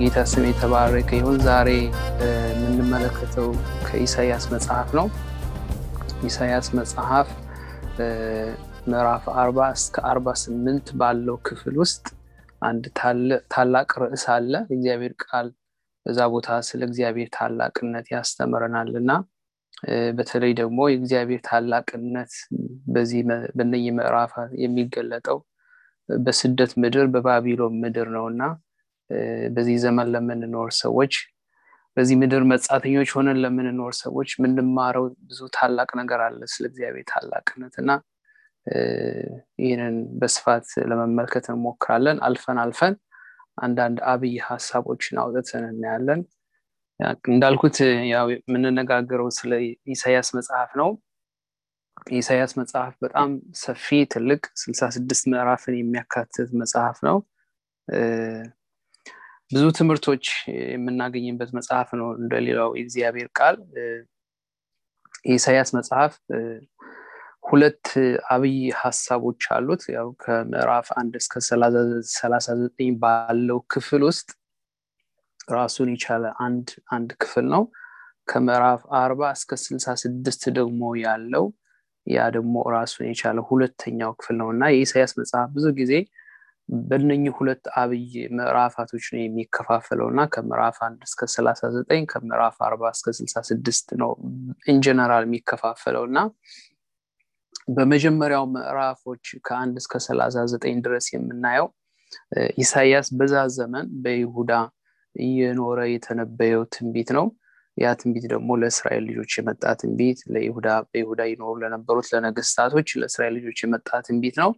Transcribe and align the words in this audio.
ጌታ 0.00 0.18
ስም 0.30 0.44
የተባረከ 0.46 1.10
ይሁን። 1.18 1.36
ዛሬ 1.46 1.68
የምንመለከተው 2.52 3.48
ከኢሳያስ 3.86 4.44
መጽሐፍ 4.52 4.88
ነው። 4.98 5.06
ኢሳያስ 6.26 6.66
መጽሐፍ 6.78 7.28
ምዕራፍ 8.86 9.24
40 9.34 9.66
እስከ 9.76 9.96
48 10.06 10.92
ባለው 11.00 11.36
ክፍል 11.48 11.74
ውስጥ 11.82 12.04
አንድ 12.62 12.84
ታላቅ 13.54 13.90
ርዕስ 14.04 14.24
አለ። 14.36 14.52
እግዚአብሔር 14.70 15.14
ቃል 15.24 15.48
በዛ 16.06 16.28
ቦታ 16.34 16.60
ስለ 16.68 16.80
እግዚአብሔር 16.88 17.28
ታላቅነት 17.36 18.08
ያስተምረናል 18.14 18.90
እና 19.00 19.10
በተለይ 20.16 20.54
ደግሞ 20.60 20.88
የእግዚአብሔር 20.88 21.42
ታላቅነት 21.46 22.32
በዚህ 22.94 23.20
በነኚህ 23.58 23.92
ምዕራፍ 23.98 24.32
የሚገለጠው 24.64 25.38
በስደት 26.08 26.74
ምድር 26.82 27.06
በባቢሎን 27.14 27.76
ምድር 27.82 28.08
ነው 28.16 28.26
እና 28.32 28.42
በዚህ 29.54 29.76
ዘመን 29.84 30.08
ለምንኖር 30.14 30.70
ሰዎች 30.80 31.14
በዚህ 31.96 32.16
ምድር 32.20 32.42
መጻተኞች 32.50 33.10
ሆነን 33.16 33.38
ለምንኖር 33.44 33.92
ሰዎች 34.00 34.30
የምንማረው 34.36 35.04
ብዙ 35.28 35.40
ታላቅ 35.56 35.88
ነገር 36.00 36.20
አለ 36.26 36.40
ስለ 36.52 36.64
እግዚአብሔር 36.70 37.06
ታላቅነት 37.10 37.74
እና 37.82 37.90
ይህንን 39.60 39.96
በስፋት 40.20 40.66
ለመመልከት 40.90 41.46
እንሞክራለን። 41.50 42.18
አልፈን 42.26 42.58
አልፈን 42.64 42.94
አንዳንድ 43.58 43.98
አብይ 44.12 44.34
ሀሳቦችን 44.48 45.20
አውጥተን 45.22 45.64
እናያለን። 45.70 46.20
እንዳልኩት 47.30 47.76
የምንነጋገረው 48.10 49.28
ስለ 49.38 49.52
ኢሳያስ 49.94 50.28
መጽሐፍ 50.38 50.72
ነው። 50.80 50.90
የኢሳያስ 52.10 52.52
መጽሐፍ 52.58 52.92
በጣም 53.04 53.30
ሰፊ 53.62 53.86
ትልቅ 54.12 54.42
ስልሳ 54.54 54.82
ስድስት 54.96 55.24
ምዕራፍን 55.32 55.74
የሚያካትት 55.78 56.50
መጽሐፍ 56.62 56.98
ነው። 57.08 57.16
ብዙ 59.50 59.62
ትምህርቶች 59.78 60.24
የምናገኝበት 60.72 61.50
መጽሐፍ 61.56 61.88
ነው። 62.00 62.08
እንደሌላው 62.20 62.70
የእግዚአብሔር 62.74 63.28
ቃል 63.38 63.56
የኢሳያስ 65.24 65.70
መጽሐፍ 65.78 66.12
ሁለት 67.48 67.86
አብይ 68.30 68.58
ሀሳቦች 68.80 69.42
አሉት። 69.54 69.82
ያው 69.94 70.08
ከምዕራፍ 70.22 70.88
አንድ 71.00 71.14
እስከ 71.20 71.34
ሰላሳ 72.14 72.46
ዘጠኝ 72.60 72.90
ባለው 73.02 73.58
ክፍል 73.72 74.04
ውስጥ 74.10 74.28
ራሱን 75.52 75.88
የቻለ 75.94 76.24
አንድ 76.46 76.66
አንድ 76.96 77.10
ክፍል 77.22 77.46
ነው። 77.54 77.62
ከምዕራፍ 78.28 78.82
አርባ 78.98 79.30
እስከ 79.36 79.56
ስልሳ 79.62 79.94
ስድስት 80.02 80.42
ደግሞ 80.58 80.82
ያለው 81.04 81.46
ያ 82.06 82.28
ደግሞ 82.36 82.54
ራሱን 82.74 83.06
የቻለ 83.08 83.38
ሁለተኛው 83.48 84.12
ክፍል 84.18 84.36
ነው 84.40 84.48
እና 84.54 84.64
የኢሳያስ 84.72 85.12
መጽሐፍ 85.20 85.48
ብዙ 85.56 85.66
ጊዜ 85.80 85.92
በእነኚህ 86.88 87.32
ሁለት 87.38 87.64
አብይ 87.80 88.04
ምዕራፋቶች 88.36 89.04
ነው 89.12 89.20
የሚከፋፈለው 89.22 90.08
እና 90.12 90.20
ከምዕራፍ 90.34 90.76
አንድ 90.86 91.00
እስከ 91.08 91.28
ሰላሳ 91.34 91.70
ዘጠኝ 91.76 92.02
ከምዕራፍ 92.12 92.56
አርባ 92.66 92.90
እስከ 92.96 93.14
ስልሳ 93.18 93.42
ስድስት 93.48 93.88
ነው 94.02 94.12
ኢንጀነራል 94.72 95.24
የሚከፋፈለው 95.28 96.04
እና 96.10 96.20
በመጀመሪያው 97.74 98.44
ምዕራፎች 98.54 99.24
ከአንድ 99.46 99.74
እስከ 99.82 99.96
ሰላሳ 100.06 100.46
ዘጠኝ 100.52 100.76
ድረስ 100.86 101.06
የምናየው 101.14 101.68
ኢሳያስ 102.60 103.08
በዛ 103.18 103.34
ዘመን 103.56 103.86
በይሁዳ 104.04 104.52
እየኖረ 105.16 105.80
የተነበየው 105.92 106.62
ትንቢት 106.74 107.10
ነው። 107.18 107.26
ያ 107.76 107.90
ትንቢት 108.00 108.24
ደግሞ 108.32 108.50
ለእስራኤል 108.60 109.04
ልጆች 109.10 109.32
የመጣ 109.38 109.64
ትንቢት 109.80 110.18
ለይሁዳ 110.34 110.68
በይሁዳ 110.90 111.22
ይኖሩ 111.30 111.52
ለነበሩት 111.62 112.08
ለነገስታቶች 112.14 112.88
ለእስራኤል 113.00 113.34
ልጆች 113.38 113.58
የመጣ 113.64 113.88
ትንቢት 114.08 114.36
ነው። 114.42 114.50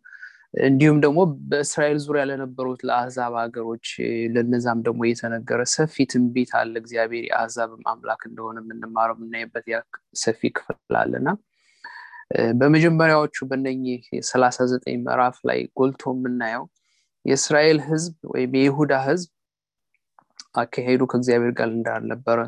እንዲሁም 0.55 0.99
ደግሞ 1.01 1.19
በእስራኤል 1.51 1.99
ዙሪያ 2.05 2.23
ለነበሩት 2.31 2.81
ለአህዛብ 2.89 3.35
ሀገሮች 3.43 3.87
ለነዛም 4.35 4.81
ደግሞ 4.87 5.01
የተነገረ 5.09 5.61
ሰፊ 5.75 6.05
ትንቢት 6.13 6.51
አለ። 6.59 6.75
እግዚአብሔር 6.83 7.25
የአህዛብም 7.29 7.83
አምላክ 7.93 8.23
እንደሆነ 8.29 8.59
የምንማረው 8.65 9.17
የምናይበት 9.19 9.67
ሰፊ 10.23 10.51
ክፍል 10.59 10.97
አለና 11.01 11.29
በመጀመሪያዎቹ 12.59 13.37
በነኚህ 13.49 14.03
የሰላሳ 14.17 14.67
ዘጠኝ 14.71 14.97
ምዕራፍ 15.03 15.39
ላይ 15.49 15.59
ጎልቶ 15.79 16.13
የምናየው 16.15 16.65
የእስራኤል 17.25 17.79
ህዝብ 17.89 18.15
ወይም 18.33 18.53
የይሁዳ 18.59 18.95
ህዝብ 19.09 19.31
አካሄዱ 20.61 21.03
ከእግዚአብሔር 21.11 21.53
ጋር 21.59 21.69
እንዳልነበረ 21.73 22.39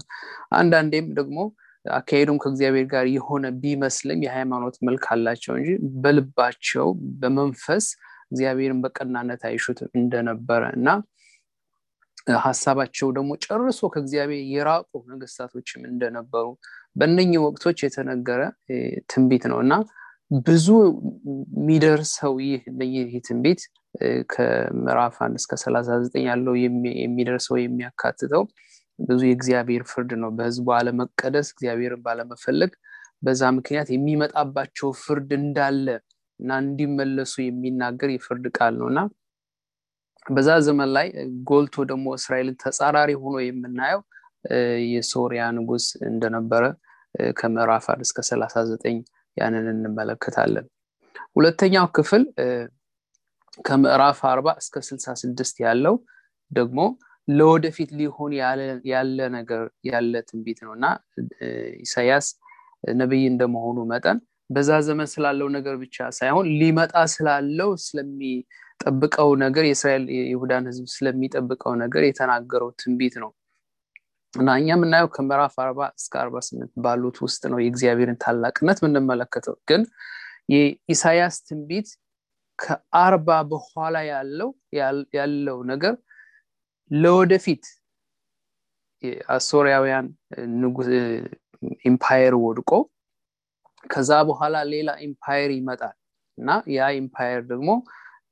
አንዳንዴም 0.56 1.06
ደግሞ 1.19 1.38
አካሄዱም 1.84 2.39
ከእግዚአብሔር 2.43 2.87
ጋር 2.93 3.06
የሆነ 3.15 3.47
ቢመስልም 3.62 4.21
የሃይማኖት 4.27 4.77
መልክ 4.89 5.05
አላቸው 5.15 5.55
እንጂ 5.59 5.71
በልባቸው 6.05 6.87
በመንፈስ 7.21 7.87
እግዚአብሔርን 8.27 8.78
በቀናነት 8.84 9.43
አይሹትም 9.49 9.91
እንደነበረ 10.00 10.63
እና 10.78 10.89
ሀሳባቸው 12.45 13.09
ደግሞ 13.16 13.31
ጨርሶ 13.45 13.81
ከእግዚአብሔር 13.95 14.42
የራቁ 14.53 14.91
ነገስታቶችም 15.13 15.83
እንደነበሩ 15.91 16.47
በእነኚህ 16.97 17.41
ወቅቶች 17.47 17.78
የተነገረ 17.84 18.42
ትንቢት 19.13 19.45
ነው 19.53 19.59
እና 19.65 19.75
ብዙ 20.45 20.66
የሚደርሰው 21.59 22.34
ይህ 22.45 22.63
ይህ 22.95 23.16
ትንቢት 23.27 23.60
ከምዕራፍ 24.33 25.16
አንድ 25.25 25.37
እስከ 25.41 25.54
ሰላሳ 25.65 25.98
ዘጠኝ 26.04 26.25
ያለው 26.30 26.54
የሚደርሰው 27.03 27.57
የሚያካትተው 27.60 28.45
ብዙ 28.98 29.20
የእግዚአብሔር 29.26 29.82
ፍርድ 29.91 30.10
ነው። 30.22 30.30
በህዝቡ 30.36 30.66
አለመቀደስ፣ 30.76 31.48
እግዚአብሔርን 31.54 32.02
ባለመፈለግ 32.06 32.72
በዛ 33.22 33.42
ምክንያት 33.58 33.88
የሚመጣባቸው 33.92 34.88
ፍርድ 35.02 35.30
እንዳለ 35.41 35.86
እና 36.41 36.50
እንዲመለሱ 36.62 37.34
የሚናገር 37.42 38.10
የፍርድ 38.12 38.46
ቃል 38.58 38.74
ነው 38.80 38.88
እና 38.92 39.00
በዛ 40.26 40.50
ዘመን 40.66 40.91
ላይ 40.96 41.06
ጎልቶ 41.48 41.76
ደግሞ 41.91 42.06
እስራኤልን 42.18 42.56
ተጻራሪ 42.62 43.10
ሆኖ 43.22 43.36
የምናየው 43.44 44.00
የሶሪያ 44.92 45.42
ንጉስ 45.56 45.86
እንደነበረ 46.08 46.64
ከምዕራፍ 47.36 47.84
አንድ 47.92 48.02
እስከ 48.06 48.20
ሰላሳ 48.28 48.64
ዘጠኝ 48.70 48.96
ያንን 49.36 49.66
እንመለከታለን። 49.72 50.66
ሁለተኛው 51.36 51.86
ክፍል 51.96 52.22
ከምዕራፍ 53.64 54.20
አርባ 54.30 54.48
እስከ 54.62 54.82
ስልሳ 54.88 55.06
ስድስት 55.22 55.56
ያለው 55.64 55.94
ደግሞ 56.50 56.80
ለወደፊት 57.28 57.91
ሊሆን 57.98 58.32
ያለ 58.91 59.18
ነገር 59.36 59.62
ያለ 59.88 60.15
ትንቢት 60.28 60.59
ነው። 60.66 60.72
እና 60.76 60.86
ኢሳያስ 61.84 62.26
ነቢይ 62.94 63.24
እንደመሆኑ 63.30 63.78
መጠን 63.92 64.18
በዛ 64.50 64.71
ዘመን 64.88 65.09
ስላለው 65.12 65.48
ነገር 65.54 65.74
ብቻ 65.82 66.06
ሳይሆን 66.16 66.47
ሊመጣ 66.60 66.94
ስላለው 67.15 67.71
ስለሚጠብቀው 67.84 69.30
ነገር 69.44 69.65
የእስራኤል 69.66 70.04
የይሁዳን 70.16 70.68
ህዝብ 70.71 70.86
ስለሚጠብቀው 70.94 71.72
ነገር 71.82 72.03
የተናገረው 72.06 72.71
ትንቢት 72.80 73.16
ነው። 73.22 73.30
እና 74.34 74.48
እኛ 74.60 74.68
የምናየው 74.72 75.09
ከምዕራፍ 75.15 75.54
አርባ 75.65 75.80
እስከ 75.98 76.15
አርባ 76.22 76.36
ስምንት 76.47 76.72
ባሉት 76.84 77.16
ውስጥ 77.24 77.42
ነው 77.53 77.59
የእግዚአብሔርን 77.62 78.18
ታላቅነት 78.24 78.78
የምንመለከተው። 78.82 79.56
ግን 79.70 79.82
የኢሳያስ 80.54 81.36
ትንቢት 81.48 81.88
ከአርባ 82.59 83.28
በኋላ 83.53 83.97
ያለው 84.10 84.50
ያለው 85.16 85.59
ነገር 85.72 85.94
ለወደፊት 86.94 87.64
የአሶሪያውያን 89.02 90.06
empire 91.84 92.34
ወድቆ 92.44 92.70
ከዛ 93.84 94.10
በኋላ 94.28 94.56
ሌላ 94.72 94.91
empire 95.06 95.51
ይመጣል 95.56 95.96
እና 96.38 96.50
ያ 96.76 96.86
empire 97.01 97.41
ደግሞ 97.50 97.70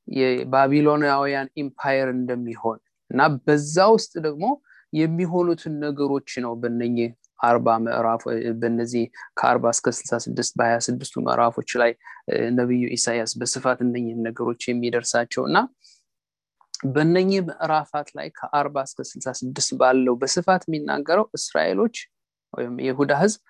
የባቢሎናውያን 0.08 1.48
empire 1.62 2.08
እንደሚሆን 2.16 2.78
እና 3.10 3.22
በዛ 3.46 3.76
ውስጥ 3.96 4.12
ደግሞ 4.26 4.46
የሚሆኑትን 4.92 5.74
ነገሮች 5.84 6.30
ነው 6.44 6.52
በነኚህ 6.62 7.10
አርባ 7.40 7.68
ምዕራፍ 7.84 8.22
በነዚህ 8.60 9.04
ከአርባ 9.38 9.64
እስከ 9.74 9.92
ስልሳ 9.98 10.18
ስድስት 10.26 10.52
በሀያ 10.58 10.76
ስድስቱ 10.86 11.14
ምዕራፎች 11.26 11.70
ላይ 11.82 11.92
ነቢዩ 12.58 12.82
ኢሳያስ 12.96 13.32
በስፋት 13.40 13.78
እነኝህን 13.86 14.20
ነገሮች 14.28 14.62
የሚደርሳቸው 14.68 15.44
እና 15.50 15.58
በእነኚህ 16.82 17.40
ምዕራፋት 17.48 18.08
ላይ 18.18 18.28
ከአርባ 18.38 18.76
እስከ 18.88 19.00
ስልሳ 19.10 19.28
ስድስት 19.40 19.70
ባለው 19.80 20.14
በስፋት 20.20 20.62
የሚናገረው 20.66 21.26
እስራኤሎች 21.38 21.96
ወይም 22.54 22.74
የይሁዳ 22.86 23.12
ህዝብ 23.22 23.40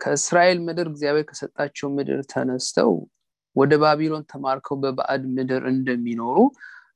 ከእስራኤል 0.00 0.58
ምድር 0.66 0.86
እግዚአብሔር 0.92 1.24
ከሰጣቸው 1.30 1.88
ምድር 1.96 2.20
ተነስተው 2.32 2.92
ወደ 3.56 3.72
ባቢሎን 3.82 4.24
ተማርከው 4.32 4.76
በባዕድ 4.82 5.24
ምድር 5.36 5.62
እንደሚኖሩ 5.72 6.38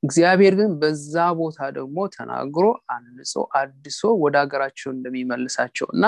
እግዚአብሔር 0.02 0.55
ግን 0.58 0.73
በዛ 0.81 1.14
ቦታ 1.38 1.58
ደግሞ 1.76 1.99
ተናግሮ 2.17 2.67
አንጾ 2.94 3.32
አድሶ 3.61 4.11
ወደ 4.25 4.35
ሀገራቸው 4.43 4.90
እንደሚመልሳቸው 4.93 5.88
እና 5.94 6.05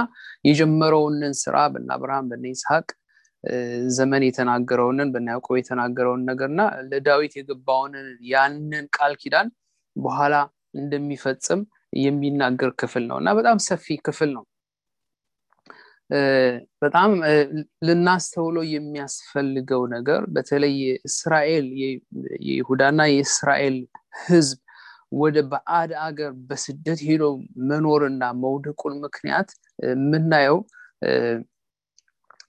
የጀመረውንን 0.49 1.35
ስራ 1.43 1.57
በነ 1.75 1.89
አብርሃም 1.97 2.29
በነ 2.33 2.45
ይስሐቅ 2.53 2.87
ዘመን 3.97 4.23
የተናገረውንን 4.27 5.09
በነ 5.15 5.27
ያዕቆብ 5.35 5.57
የተናገረውን 5.59 6.23
ነገርና 6.31 6.61
ለዳዊት 6.91 7.35
የገባውንን 7.39 8.09
ያንን 8.33 8.87
ቃል 8.97 9.15
ኪዳን 9.23 9.49
በኋላ 10.01 10.35
እንደሚፈጽም 10.75 11.61
የሚናገር 12.01 12.71
ክፍል 12.81 13.05
ነው። 13.11 13.19
እና 13.21 13.31
በጣም 13.39 13.59
ሰፊ 13.67 13.97
ክፍል 14.07 14.31
ነው። 14.37 14.45
በጣም 16.83 17.11
ልናስተውለው 17.87 18.65
የሚያስፈልገው 18.73 19.83
ነገር 19.93 20.21
በተለይ 20.35 20.77
እስራኤል 21.09 21.67
የይሁዳና 22.47 23.01
የእስራኤል 23.11 23.77
ህዝብ 24.25 24.59
ወደ 25.21 25.37
በአድ 25.51 25.91
አገር 26.05 26.33
በስደት 26.49 27.01
ሄዶ 27.07 27.25
መኖርና 27.71 28.25
መውደቁን 28.43 28.95
ምክንያት 29.05 29.49
የምናየው 29.87 30.59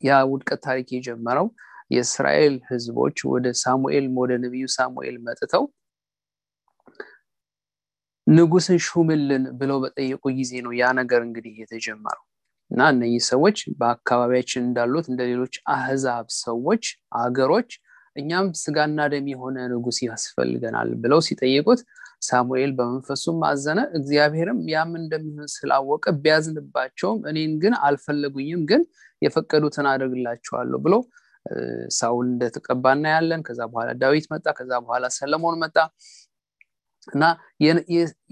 ያ 0.04 0.20
ውድቀት 0.32 0.60
ታሪክ 0.68 0.88
የጀመረው 0.96 1.48
የእስራኤል 1.92 2.56
ህዝቦች 2.70 3.18
ወደ 3.32 3.48
ሳሙኤል 3.64 4.06
ወደ 4.20 4.34
ነቢዩ 4.44 4.66
ሳሙኤል 4.76 5.18
መጥተው 5.26 5.64
ንጉስን 8.28 8.80
ሹምልን 8.88 9.46
ብለው 9.60 9.78
በጠየቁ 9.84 10.24
ጊዜ 10.38 10.52
ነው 10.66 10.74
ያ 10.80 10.90
ነገር 11.00 11.22
እንግዲህ 11.28 11.54
የተጀመረው። 11.62 12.26
እና 12.72 12.82
እነዚህ 12.94 13.24
ሰዎች 13.32 13.58
በአካባቢያችን 13.80 14.62
እንዳሉት 14.66 15.06
እንደ 15.12 15.22
ሌሎች 15.32 15.56
አህዛብ 15.74 16.28
ሰዎች 16.42 16.84
አገሮች 17.22 17.72
እኛም 18.16 18.48
ስጋና 18.62 19.02
ደም 19.12 19.26
የሆነ 19.32 19.58
ንጉስ 19.74 19.98
ያስፈልገናል 20.06 20.90
ብለው 21.04 21.20
ሲጠይቁት 21.28 21.82
ሳሙኤል 22.22 22.72
በመንፈሱም 22.78 23.40
አዘነ። 23.50 23.80
እግዚአብሔርም 24.00 24.60
ያም 24.74 24.92
እንደሚሆን 25.02 25.50
ስላወቀ 25.54 26.06
ቢያዝንባቸውም 26.24 27.20
እኔን 27.32 27.54
ግን 27.64 27.76
አልፈለጉኝም 27.88 28.64
ግን 28.72 28.82
የፈቀዱትን 29.22 29.88
አደርግላቸዋለሁ 29.92 30.80
ብሎ 30.86 30.96
ሳውል 31.96 32.28
እንደተቀባ 32.32 32.86
እናያለን 32.98 33.42
ከዛ 33.48 33.62
በኋላ 33.72 33.92
ዳዊት 34.02 34.26
መጣ። 34.34 34.48
ከዛ 34.60 34.72
በኋላ 34.84 35.06
ሰለሞን 35.18 35.56
መጣ 35.64 35.78
እና 37.08 37.24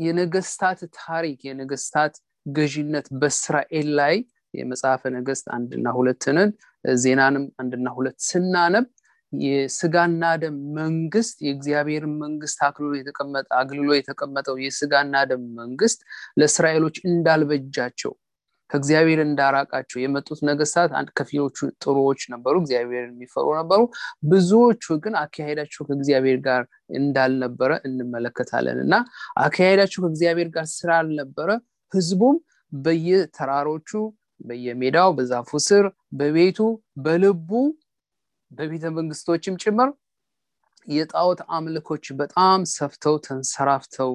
የነገስታት 0.04 0.80
ታሪክ 1.00 1.40
የነገስታት 1.48 2.16
ገዥነት 2.46 3.08
በእስራኤል 3.22 3.90
ላይ 4.00 4.16
የመጽሐፈ 4.54 5.02
ነገስት 5.16 5.46
አንድና 5.56 5.88
ሁለትንን 5.98 6.50
ዜናንም 6.98 7.46
አንድና 7.62 7.88
ሁለት 7.98 8.18
ስናነብ 8.28 8.86
የስጋና 9.34 10.24
ደም 10.44 10.56
መንግስት 10.78 11.36
የእግዚአብሔርን 11.46 12.14
መንግስት 12.24 12.60
አግልሎ 13.60 13.90
የተቀመጠው 13.98 14.56
የስጋና 14.64 15.22
ደም 15.32 15.44
መንግስት 15.60 16.00
ለእስራኤሎች 16.40 16.98
እንዳልበጃቸው 17.10 18.14
ከእግዚአብሔር 18.70 19.20
እንዳራቃቸው 19.24 20.00
የመጡት 20.02 20.40
ነገስታት 20.50 20.92
አንድ 21.00 21.10
ከፊሎቹ 21.18 21.58
ጥሩዎች 21.84 22.22
ነበሩ 22.34 22.56
እግዚአብሔር 22.62 23.04
የሚፈሩ 23.08 23.48
ነበሩ። 23.60 23.82
ብዙዎቹ 24.32 24.98
ግን 25.04 25.16
አካሄዳቸው 25.22 25.84
ከእግዚአብሔር 25.90 26.40
ጋር 26.48 26.64
እንዳልነበረ 27.00 27.72
እንመለከታለን 27.90 28.80
እና 28.86 28.94
አካሄዳቸው 29.44 30.00
ከእግዚአብሔር 30.06 30.50
ጋር 30.56 30.68
ስላልነበረ 30.76 31.50
ህዝቡም 31.94 32.38
በየተራሮቹ 32.72 33.92
በየሜዳው 34.42 35.10
በዛፉ 35.18 35.52
ስር 35.66 35.86
በቤቱ 36.20 36.60
በልቡ 37.04 37.50
በቤተ 38.52 38.86
መንግስቶችም 38.96 39.58
ጭምር 39.64 39.90
የጣዖት 40.88 41.42
አምልኮች 41.56 42.06
በጣም 42.20 42.60
ሰፍተው 42.74 43.16
ተንሰራፍተው 43.26 44.12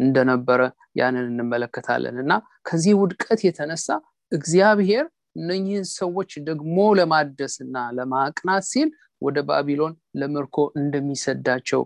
እንደነበረ 0.00 0.60
ያንን 0.96 1.26
እንመለከታለን። 1.32 2.16
እና 2.22 2.32
ከዚህ 2.66 2.94
ውድቀት 3.00 3.40
የተነሳ 3.46 3.86
እግዚአብሔር 4.32 5.04
እነኚህን 5.36 5.86
ሰዎች 5.96 6.30
ደግሞ 6.48 6.76
ለማደስ 6.98 7.54
እና 7.64 7.76
ለማቅናት 7.98 8.64
ሲል 8.70 8.88
ወደ 9.22 9.38
ባቢሎን 9.48 9.92
ለምርኮ 10.20 10.56
እንደሚሰዳቸው 10.80 11.82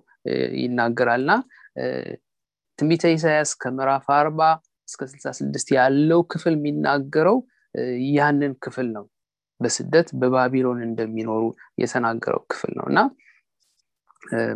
ይናገራል። 0.60 1.22
እና 1.22 1.32
ትንቢተ 2.78 3.04
ኢሳያስ 3.14 3.50
ከምዕራፍ 3.62 4.06
አርባ 4.16 4.40
እስከ 4.88 5.02
66 5.14 5.72
ያለው 5.78 6.20
ክፍል 6.32 6.54
የሚናገረው 6.58 7.38
ያንን 8.14 8.52
ክፍል 8.64 8.88
ነው። 8.96 9.04
በስደት 9.60 10.08
በባቢሎን 10.20 10.78
እንደሚኖሩ 10.86 11.42
የተናገረው 11.82 12.42
ክፍል 12.52 12.72
ነው። 12.78 12.86
እና 12.90 13.00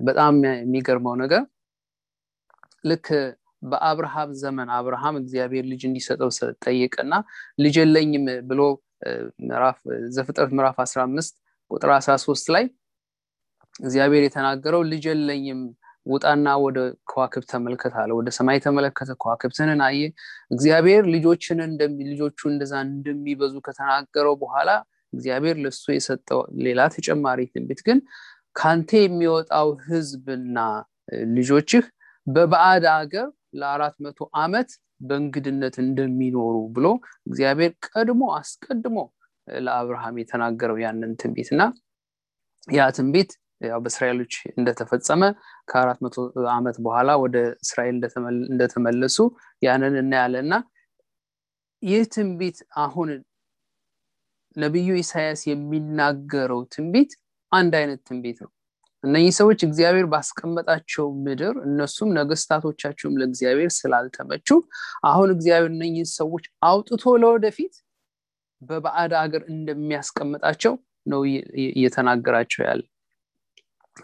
በጣም 0.07 0.35
የሚገርመው 0.47 1.15
ነገር 1.23 1.43
ልክ 2.85 3.07
በአብርሃም 3.63 4.31
ዘመን 4.41 4.69
አብርሃም 4.77 5.17
እግዚአብሔር 5.21 5.65
ልጅ 5.71 5.83
እንዲሰጠው 5.89 6.31
ጠየቀና 6.65 7.15
ልጅ 7.59 7.77
የለኝም 7.81 8.27
ብሎ 8.51 8.61
ዘፍጥረት 10.17 10.51
ምዕራፍ 10.57 10.77
15 10.85 11.39
ቁጥር 11.71 11.91
13 11.99 12.53
ላይ 12.55 12.65
እግዚአብሔር 13.81 14.23
የተናገረው 14.25 14.83
ልጅ 14.93 15.05
የለኝም 15.11 15.61
ውጣና 16.07 16.49
ወደ 16.65 16.79
ከዋክብት 17.11 17.49
ተመልከት 17.53 17.95
አለ 18.01 18.11
ወደ 18.19 18.29
ሰማይ 18.39 18.59
ተመለከተ 18.65 19.11
ከዋክብትንን 19.23 19.81
አየ። 19.87 20.01
እግዚአብሔር 20.51 21.05
ልጆችን 21.15 21.61
ልጆቹ 22.11 22.41
እንደዛ 22.53 22.75
እንደሚበዙ 22.89 23.55
ከተናገረው 23.67 24.35
በኋላ 24.43 24.71
እግዚአብሔር 25.13 25.57
ለሱ 25.65 25.85
የሰጠው 25.97 26.41
ሌላ 26.67 26.81
ተጨማሪ 26.97 27.41
ትንቢት 27.53 27.81
ግን 27.89 27.99
ካንተ 28.57 28.91
የሚወጣው 29.03 29.69
ህዝብና 29.87 30.59
ልጆችህ 31.37 31.85
በባዕድ 32.27 32.85
አገር 32.95 33.29
ለአራት 33.61 33.97
መቶ 34.05 34.19
ዓመት 34.43 34.71
በእንግድነት 35.07 35.75
እንደሚኖሩ 35.85 36.57
ብሎ 36.77 36.87
እግዚአብሔር 37.29 37.73
ቀድሞ 37.89 38.23
አስቀድሞ 38.39 38.99
ለአብርሃም 39.49 40.19
የተናገረው 40.21 40.79
ያንን 40.85 41.13
ትንቢት 41.23 41.49
እና 41.55 41.63
ያ 42.69 42.85
ትንቢት 42.99 43.33
ያው 43.65 43.81
በእስራኤሎች 43.85 44.35
እንደተፈጸመ 44.53 45.23
ከአራት 45.69 45.99
መቶ 46.05 46.17
ዓመት 46.55 46.77
በኋላ 46.85 47.11
ወደ 47.25 47.37
እስራኤል 47.65 47.97
እንደተመለሱ 48.53 49.19
ያንን 49.63 49.95
እናያለን 50.03 50.47
እና 50.47 50.57
ይህ 51.83 52.03
ትንቢት 52.15 52.59
አሁን 52.85 53.09
ነቢዩ 54.57 54.91
ኢሳያስ 55.03 55.41
የሚናገረው 55.51 56.61
ትንቢት 56.75 57.13
አንድ 57.53 57.73
አይነት 57.81 58.01
ትንቢት 58.09 58.39
ነው 58.45 58.51
እነኚህ 59.05 59.33
ሰዎች 59.39 59.61
እግዚአብሔር 59.67 60.07
ባስቀመጣቸው 60.13 61.07
ምድር 61.25 61.55
እነሱም 61.67 62.11
ነገስታቶቻቸውም 62.19 63.19
ለእግዚአብሔር 63.21 63.71
ስላልተመቹ 63.77 64.49
አሁን 65.11 65.29
እግዚአብሔር 65.35 65.71
እነኚህ 65.73 66.07
ሰዎች 66.15 66.45
አውጥቶ 66.69 67.05
ለወደፊት 67.23 67.75
በባዕድ 68.63 69.13
ሀገር 69.23 69.43
እንደሚያስቀምጣቸው 69.55 70.75
ነው 71.07 71.23
እየተናገራቸው 71.77 72.63
ያለ። 72.69 72.83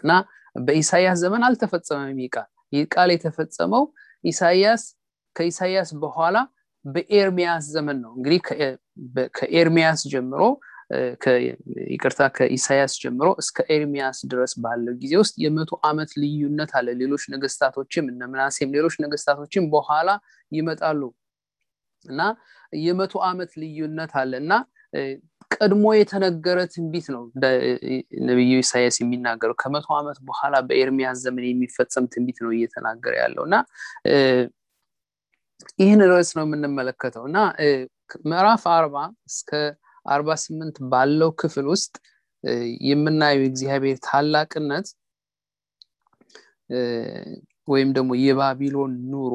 እና 0.01 0.11
በኢሳያስ 0.59 1.17
ዘመን 1.23 1.43
አልተፈጸመም 1.47 2.19
ይህ 2.19 2.35
ይህ 2.73 2.83
ቃል 2.93 3.09
የተፈጸመው 3.13 3.83
ኢሳያስ 4.23 4.83
ከኢሳያስ 5.35 5.89
በኋላ 6.03 6.37
በኤርሚያስ 6.85 7.65
ዘመን 7.73 7.97
ነው። 8.03 8.11
እንግዲህ 8.17 8.39
ከኤርሚያስ 9.37 10.01
ጀምሮ 10.13 10.41
ይቅርታ 11.91 12.21
ከኢሳያስ 12.35 12.93
ጀምሮ 13.01 13.27
እስከ 13.41 13.57
ኤርሚያስ 13.75 14.19
ድረስ 14.31 14.53
ባለው 14.63 14.93
ጊዜ 15.01 15.13
ውስጥ 15.21 15.35
የመቶ 15.43 15.79
ዓመት 15.89 16.11
ልዩነት 16.21 16.71
አለ። 16.79 16.87
ሌሎች 17.01 17.23
ነገስታቶችም 17.33 18.07
እነ 18.11 18.21
ምናሴም 18.31 18.73
ሌሎች 18.77 18.95
ነገስታቶችም 19.05 19.65
በኋላ 19.75 20.09
ይመጣሉ 20.51 21.01
እና 22.05 22.21
የመቶ 22.81 23.13
ዓመት 23.29 23.51
ልዩነት 23.61 24.11
አለ 24.21 24.33
እና 24.43 24.53
ቀድሞ 25.55 25.85
የተነገረ 25.95 26.59
ትንቢት 26.73 27.07
ነው 27.13 27.23
ነቢዩ 28.27 28.51
ኢሳያስ 28.63 28.95
የሚናገረው። 29.01 29.55
ከመቶ 29.61 29.87
ዓመት 29.97 30.17
በኋላ 30.27 30.55
በኤርሚያስ 30.67 31.17
ዘመን 31.25 31.45
የሚፈጸም 31.47 32.05
ትንቢት 32.13 32.37
ነው 32.45 32.51
እየተናገረ 32.57 33.13
ያለው 33.23 33.43
እና 33.47 33.55
ይህን 35.81 36.01
ርዕስ 36.11 36.29
ነው 36.37 36.43
የምንመለከተው 36.47 37.23
እና 37.29 37.37
ምዕራፍ 38.25 38.63
አርባ 38.75 38.95
እስከ 39.29 39.51
አርባ 40.05 40.29
ስምንት 40.43 40.77
ባለው 40.91 41.31
ክፍል 41.41 41.65
ውስጥ 41.73 41.93
የምናየው 42.89 43.43
የእግዚአብሔር 43.43 43.97
ታላቅነት 44.07 44.87
ወይም 47.67 47.89
ደግሞ 47.97 48.11
የባቢሎን 48.21 48.93
ኑሮ 49.11 49.33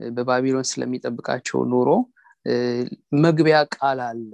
በባቢሎን 0.00 0.66
ስለሚጠብቃቸው 0.70 1.60
ኑሮ 1.72 1.90
መግቢያ 3.24 3.58
ቃል 3.74 4.00
አለ። 4.08 4.30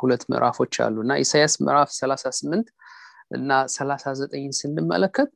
ሁለት 0.00 0.22
ምዕራፎች 0.30 0.74
አሉ 0.84 0.96
እና 1.04 1.12
ኢሳያስ 1.22 1.54
ምዕራፍ 1.64 1.90
38 1.96 2.68
እና 3.36 3.50
39 3.74 4.54
ስንመለከት 4.60 5.30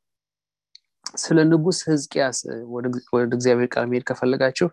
ስለ 1.17 1.39
ንጉስ 1.51 1.79
ህዝቅያስ 1.89 2.39
ወደ 2.75 2.87
እግዚአብሔር 3.31 3.69
ቃል 3.75 3.85
መሄድ 3.91 4.05
ከፈለጋችሁ 4.11 4.69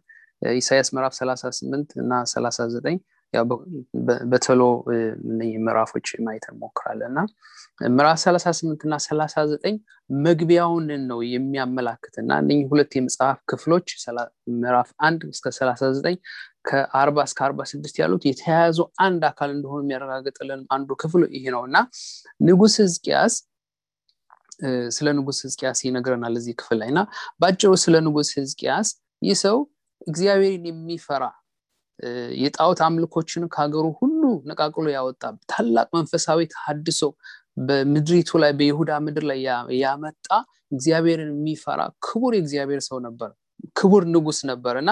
ኢሳያስ 0.56 0.90
ምዕራፍ 0.96 1.14
38 1.20 1.94
እና 2.04 2.14
39 2.34 2.98
በተሎ 4.32 4.62
ምዕራፎች 5.60 6.08
ማየት 6.26 6.46
እንሞክራለን። 6.52 7.12
እና 7.12 7.22
ምዕራፍ 7.92 8.18
38 8.24 8.86
እና 8.88 8.96
39 9.06 9.78
መግቢያውን 10.20 10.88
ነው 11.10 11.20
የሚያመላክት። 11.32 12.14
እና 12.22 12.32
እነ 12.42 12.60
ሁለት 12.72 12.92
የመጽሐፍ 12.98 13.40
ክፍሎች 13.52 13.88
ምዕራፍ 14.56 14.90
1 15.06 15.26
እስከ 15.30 15.54
39 15.58 16.20
ከ40 16.70 17.26
እስከ 17.26 17.40
46 17.46 18.00
ያሉት 18.02 18.24
የተያያዙ 18.30 18.78
አንድ 19.06 19.24
አካል 19.32 19.50
እንደሆኑ 19.56 19.82
የሚያረጋግጥልን 19.84 20.62
አንዱ 20.70 20.90
ክፍል 21.04 21.24
ይሄ 21.38 21.46
ነው። 21.56 21.64
እና 21.70 21.78
ንጉስ 22.48 22.76
ህዝቅያስ 22.84 23.36
ስለ 24.96 25.08
ንጉስ 25.18 25.40
ህዝቅያስ 25.46 25.80
ይነግረናል 25.86 26.36
እዚህ 26.40 26.54
ክፍል 26.60 26.78
ላይ። 26.82 26.90
እና 26.94 27.02
በአጭሩ 27.40 27.72
ስለ 27.84 27.96
ንጉስ 28.06 28.30
ህዝቅያስ 28.38 28.90
ይህ 29.22 29.38
ሰው 29.44 29.58
እግዚአብሔርን 30.08 30.66
የሚፈራ 30.70 31.24
የጣዖት 32.40 32.80
አምልኮችን 32.86 33.44
ከሀገሩ 33.54 33.86
ሁሉ 34.00 34.22
ነቃቅሎ 34.50 34.86
ያወጣ 34.96 35.22
ታላቅ 35.52 35.88
መንፈሳዊ 35.98 36.40
ተሀድሶ 36.54 37.02
በምድሪቱ 37.68 38.40
ላይ 38.44 38.52
በይሁዳ 38.60 38.92
ምድር 39.06 39.26
ላይ 39.30 39.40
ያመጣ 39.82 40.28
እግዚአብሔርን 40.72 41.32
የሚፈራ 41.36 41.82
ክቡር 42.06 42.34
የእግዚአብሔር 42.38 42.82
ሰው 42.88 42.98
ነበር። 43.06 43.30
ክቡር 43.78 44.04
ንጉስ 44.14 44.40
ነበር 44.50 44.76
እና 44.82 44.92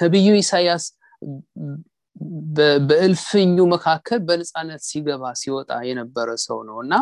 ነቢዩ 0.00 0.28
ኢሳያስ 0.40 0.84
በእልፍኙ 2.88 3.56
መካከል 3.72 4.18
በነፃነት 4.26 4.82
ሲገባ 4.88 5.32
ሲወጣ 5.40 5.70
የነበረ 5.88 6.28
ሰው 6.44 6.58
ነው 6.68 6.76
እና 6.84 6.94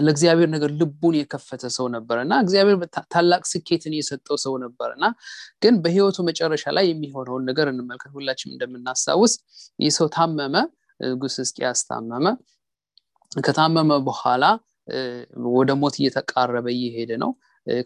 ለእግዚአብሔር 0.00 0.48
ነገር 0.50 0.70
ልቡን 0.80 1.14
የከፈተ 1.18 1.64
ሰው 1.76 1.86
ነበር 1.94 2.18
እና 2.22 2.34
እግዚአብሔር 2.44 2.76
ታላቅ 3.10 3.42
ስኬትን 3.50 3.94
የሰጠው 3.98 4.36
ሰው 4.44 4.54
ነበር 4.64 4.90
እና 4.96 5.04
ግን 5.62 5.74
በህይወቱ 5.82 6.18
መጨረሻ 6.28 6.64
ላይ 6.76 6.86
የሚሆነውን 6.90 7.44
ነገር 7.50 7.68
እንመልከት። 7.72 8.10
ሁላችንም 8.16 8.54
እንደምናስታውስ 8.54 9.34
ይህ 9.78 9.92
ሰው 9.98 10.08
ታመመ 10.16 10.54
ንጉስ 11.00 11.36
ህዝቅያስ 11.42 11.80
ታመመ። 11.88 12.26
ከታመመ 13.40 13.92
በኋላ 14.08 14.44
ወደ 15.52 15.70
ሞት 15.80 15.94
እየተቃረበ 16.00 16.66
እየሄደ 16.76 17.12
ነው። 17.22 17.30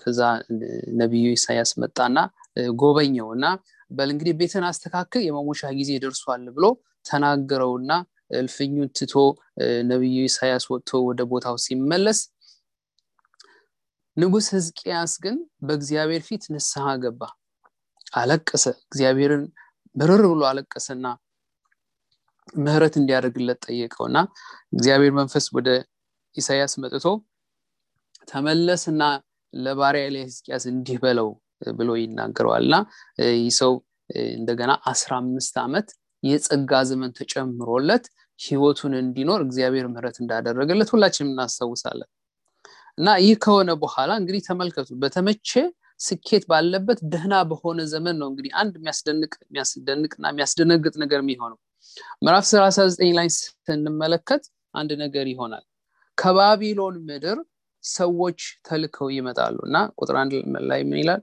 ከዛ 0.00 0.20
ነቢዩ 1.00 1.26
ኢሳያስ 1.36 1.70
መጣና 1.82 2.18
ጎበኘው 2.76 3.28
እና 3.34 3.46
በል 3.90 4.08
እንግዲህ 4.14 4.34
ቤትን 4.38 4.64
አስተካክል 4.68 5.22
የመሞሻ 5.26 5.62
ጊዜ 5.78 5.90
ደርሷል 6.04 6.44
ብሎ 6.56 6.66
ተናገረውና 7.04 7.90
እልፍኙን 8.30 8.88
ትቶ 8.96 9.14
ነቢዩ 9.90 10.16
ኢሳያስ 10.28 10.64
ወጥቶ 10.72 11.00
ወደ 11.08 11.20
ቦታው 11.30 11.56
ሲመለስ 11.64 12.20
ንጉስ 14.16 14.46
ህዝቅያስ 14.54 15.12
ግን 15.24 15.36
በእግዚአብሔር 15.66 16.22
ፊት 16.28 16.44
ንስሐ 16.54 16.86
ገባ 17.02 17.22
አለቀሰ። 18.12 18.64
እግዚአብሔርን 18.86 19.44
ምርር 19.94 20.22
ብሎ 20.30 20.42
አለቀሰና 20.50 21.06
ምህረት 22.58 22.94
እንዲያደርግለት 23.00 23.60
ጠየቀውና 23.66 24.18
እግዚአብሔር 24.72 25.12
መንፈስ 25.18 25.46
ወደ 25.56 25.68
ኢሳያስ 26.36 26.74
መጥቶ 26.82 27.04
ተመለስና 28.28 29.02
ለባሪያ 29.54 30.06
ላይ 30.14 30.22
ህዝቅያስ 30.28 30.64
እንዲህ 30.72 30.96
በለው 31.02 31.28
ብሎ 31.76 31.90
ይናገረዋል 32.00 32.64
እና 32.66 32.76
ይህ 33.36 33.52
ሰው 33.60 33.72
እንደገና 34.34 34.72
አስራ 34.90 35.12
አምስት 35.22 35.54
ዓመት 35.64 35.88
የጸጋ 36.26 36.82
ዘመን 36.90 37.10
ተጨምሮለት 37.18 38.04
ህይወቱን 38.40 38.94
እንዲኖር 39.00 39.40
እግዚአብሔር 39.46 39.86
ምህረት 39.92 40.16
እንዳደረገለት 40.22 40.88
ሁላችንም 40.94 41.32
እናስታውሳለን። 41.32 42.08
እና 42.98 43.08
ይህ 43.22 43.36
ከሆነ 43.44 43.70
በኋላ 43.82 44.10
እንግዲህ 44.20 44.42
ተመልከቱ 44.46 44.90
በተመቼ 45.02 45.50
ስኬት 46.00 46.44
ባለበት 46.50 46.98
ደህና 47.12 47.34
በሆነ 47.50 47.80
ዘመን 47.92 48.16
ነው 48.20 48.28
እንግዲህ 48.30 48.52
አንድ 48.60 48.74
የሚያስደንቅ 48.78 49.32
የሚያስደንቅና 49.44 50.24
የሚያስደነግጥ 50.32 50.94
ነገር 51.02 51.20
የሚሆነው። 51.22 51.58
ምዕራፍ 52.24 52.44
39 52.50 53.12
ላይ 53.18 53.28
ስንመለከት 53.36 54.44
አንድ 54.74 54.90
ነገር 55.04 55.26
ይሆናል። 55.32 55.64
ከባቢሎን 56.18 56.96
ምድር 57.08 57.38
ሰዎች 57.84 58.38
ተልከው 58.68 59.08
ይመጣሉ 59.16 59.56
እና 59.68 59.76
ቁጥር 59.98 60.16
አንድ 60.22 60.32
ላይ 60.70 60.80
ምን 60.88 60.98
ይላል? 61.02 61.20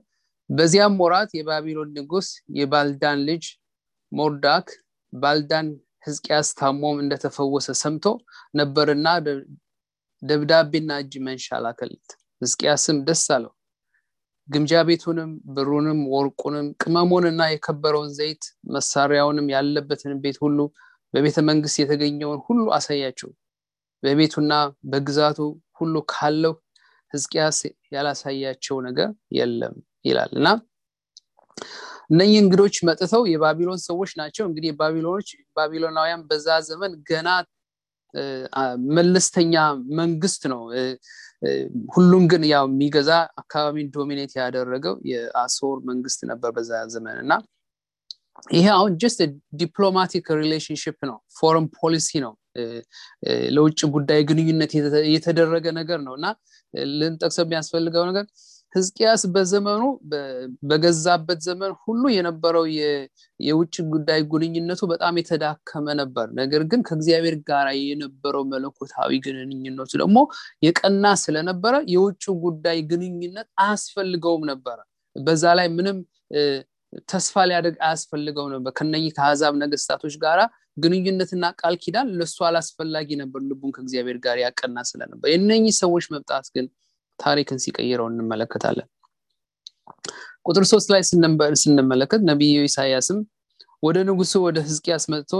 በዚያም 0.50 0.96
ወራት 1.02 1.30
የባቢሎን 1.38 1.90
ንጉስ 1.98 2.28
የባልዳን 2.58 3.20
ልጅ 3.28 3.44
ሞርዳክ 4.12 4.66
ባልዳን 5.14 5.66
ህዝቅያስ 6.06 6.48
ታሞም 6.58 6.96
እንደተፈወሰ 7.02 7.68
ሰምቶ 7.82 8.06
ነበርና 8.54 9.06
ደብዳቤና 10.22 10.92
እጅ 11.02 11.12
መንሻ 11.26 11.56
ላከለት። 11.64 12.10
ህዝቅያስም 12.42 12.98
ደስ 13.06 13.24
አለው። 13.34 13.52
ግምጃ 14.48 14.72
ቤቱንም 14.88 15.30
ብሩንም 15.54 16.00
ወርቁንም 16.14 16.66
ቅመሙንና 16.82 17.42
የከበረውን 17.50 18.10
ዘይት 18.18 18.42
መሳሪያውንም 18.74 19.46
ያለበትን 19.54 20.18
ቤት 20.24 20.36
ሁሉ 20.44 20.58
በቤተ 21.14 21.38
መንግስት 21.48 21.76
የተገኘውን 21.80 22.40
ሁሉ 22.46 22.64
አሳያቸው። 22.76 23.30
በቤቱና 24.02 24.52
በግዛቱ 24.90 25.38
ሁሉ 25.80 25.94
ካለው 26.12 26.54
ህዝቅያስ 27.12 27.58
ያላሳያቸው 27.94 28.76
ነገር 28.86 29.08
የለም 29.38 29.74
ይላል 30.04 30.32
እና 30.38 30.48
እነኚህ 32.10 32.38
እንግዶች 32.42 32.76
መጥተው 32.88 33.22
የባቢሎን 33.30 33.80
ሰዎች 33.86 34.10
ናቸው። 34.20 34.44
እንግዲህ 34.48 34.72
ባቢሎኖች 34.80 35.28
ባቢሎናውያን 35.56 36.22
በዛ 36.30 36.48
ዘመን 36.68 36.94
ገና 37.10 37.28
መለስተኛ 38.96 39.54
መንግስት 39.98 40.42
ነው። 40.52 40.60
ሁሉም 41.94 42.24
ግን 42.32 42.42
ያው 42.52 42.64
የሚገዛ 42.70 43.10
አካባቢን 43.40 43.88
dominate 43.96 44.32
ያደረገው 44.40 44.94
የአሶር 45.10 45.78
መንግስት 45.90 46.20
ነበር 46.30 46.50
በዛ 46.56 46.82
ዘመን 46.94 47.18
እና 47.24 47.32
ይሄ 48.52 48.66
አሁን 48.76 48.92
just 49.02 49.20
diplomatic 49.54 50.26
relationship 50.40 50.98
ነው። 51.10 51.18
foreign 51.38 51.66
policy 51.78 52.08
ነው። 52.24 52.32
ለውጭ 53.54 53.80
ጉዳይ 53.94 54.20
ግንኙነት 54.28 54.72
የተደረገ 55.14 55.66
ነገር 55.78 56.00
ነው 56.06 56.14
እና 56.18 56.26
ልንጠቅሰው 56.94 57.44
የሚያስፈልገው 57.44 58.04
ነገር 58.10 58.24
ህዝቅያስ 58.74 59.22
በዘመኑ 59.34 59.82
በገዛበት 60.70 61.40
ዘመን 61.46 61.72
ሁሉ 61.82 62.02
የነበረው 62.14 62.64
የውጭ 63.40 63.76
ጉዳይ 63.92 64.20
ግንኙነቱ 64.32 64.82
በጣም 64.92 65.18
የተዳከመ 65.20 65.86
ነበር። 66.00 66.26
ነገር 66.40 66.62
ግን 66.70 66.80
ከእግዚአብሔር 66.88 67.36
ጋር 67.50 67.68
የነበረው 67.82 68.44
መለኮታዊ 68.52 69.20
ግንኙነቱ 69.26 69.92
ደግሞ 70.02 70.18
የቀና 70.66 71.14
ስለነበረ 71.24 71.74
የውጭ 71.94 72.24
ጉዳይ 72.44 72.80
ግንኙነት 72.92 73.48
አያስፈልገውም 73.64 74.44
ነበረ። 74.52 74.78
በዛ 75.16 75.44
ላይ 75.58 75.68
ምንም 75.76 75.98
ተስፋ 77.10 77.34
ሊያደርግ 77.48 77.76
አያስፈልገው 77.84 78.46
ነበር። 78.52 78.72
ከነኚህ 78.78 79.12
ከአሕዛብ 79.16 79.54
ነገስታቶች 79.62 80.14
ጋራ 80.22 80.40
ግንኙነትና 80.76 81.44
ቃል 81.60 81.74
ኪዳን 81.82 82.08
ለእሱ 82.18 82.38
አላስፈላጊ 82.48 83.08
ነበር። 83.20 83.40
ልቡን 83.48 83.72
ከእግዚአብሔር 83.76 84.18
ጋር 84.24 84.38
ያቀና 84.44 84.78
ስለነበር። 84.90 85.28
የነኚህ 85.32 85.74
ሰዎች 85.80 86.06
መምጣት 86.14 86.46
ግን 86.54 86.66
ታሪክን 87.18 87.58
ሲቀይረው 87.64 88.06
እንመለከታለን። 88.10 88.88
ቁጥር 90.46 90.64
ሶስት 90.70 90.88
ላይ 90.92 91.02
ስንመለከት 91.62 92.20
ነቢዩ 92.30 92.56
ኢሳያስም 92.68 93.18
ወደ 93.82 93.98
ንጉሱ 94.08 94.32
ወደ 94.46 94.58
ህዝቅያስ 94.66 95.04
መጥቶ 95.12 95.32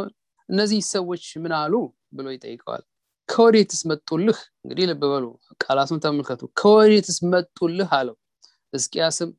እነዚህ 0.48 0.80
ሰዎች 0.90 1.24
ምን 1.42 1.52
አሉ 1.60 1.74
ብሎ 2.16 2.26
ይጠይቀዋል። 2.34 2.82
ከወዴትስ 3.28 3.80
መጡልህ? 3.90 4.38
እንግዲህ 4.62 4.84
ልብ 4.90 5.02
በሉ 5.12 5.24
ቃላቱን 5.62 6.00
ተመልከቱ። 6.04 6.42
ከወዴትስ 6.60 7.18
መጡልህ? 7.32 7.88
አለው። 7.98 8.16
ህዝቅያስም 8.72 9.30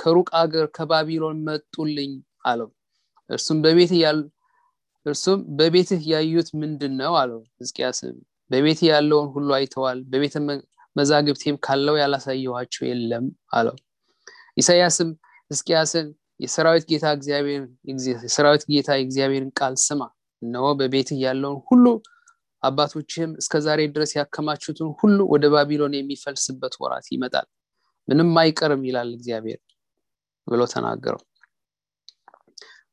ከሩቅ 0.00 0.28
አገር 0.40 0.66
ከባቢሎን 0.76 1.38
መጡልኝ 1.48 2.12
አለው። 2.44 2.68
እርሱም 3.30 3.58
በቤት 3.64 3.92
እርሱም 5.06 5.40
በቤትህ 5.58 6.00
ያዩት 6.12 6.48
ምንድን 6.60 6.92
ነው 7.00 7.12
አለው። 7.20 7.40
ህዝቅያስም 7.60 8.14
በቤት 8.50 8.80
ያለውን 8.88 9.28
ሁሉ 9.34 9.48
አይተዋል 9.58 9.98
መዛግብቴም 10.96 11.56
ካለው 11.66 11.96
ያላሳየኋቸው 12.00 12.84
የለም 12.88 13.26
አለው። 13.52 13.76
ኢሳያስም 14.56 15.08
ህዝቅያስን 15.50 16.06
የሰራዊት 16.40 16.84
ጌታ 16.90 17.04
የሰራዊት 18.24 18.64
ጌታ 18.70 18.88
የእግዚአብሔርን 18.98 19.50
ቃል 19.58 19.74
ስማ 19.84 20.02
እነሆ 20.42 20.66
በቤትህ 20.80 21.18
ያለውን 21.24 21.60
ሁሉ 21.68 21.84
አባቶችህም 22.62 23.32
እስከ 23.40 23.54
ዛሬ 23.66 23.80
ድረስ 23.94 24.10
ያከማቹትን 24.18 24.88
ሁሉ 25.00 25.18
ወደ 25.32 25.46
ባቢሎን 25.54 25.94
የሚፈልስበት 25.96 26.74
ወራት 26.82 27.06
ይመጣል። 27.14 27.46
ምንም 28.08 28.30
አይቀርም 28.42 28.82
ይላል 28.88 29.10
እግዚአብሔር 29.16 29.60
ብሎ 30.46 30.62
ተናገረው። 30.72 31.22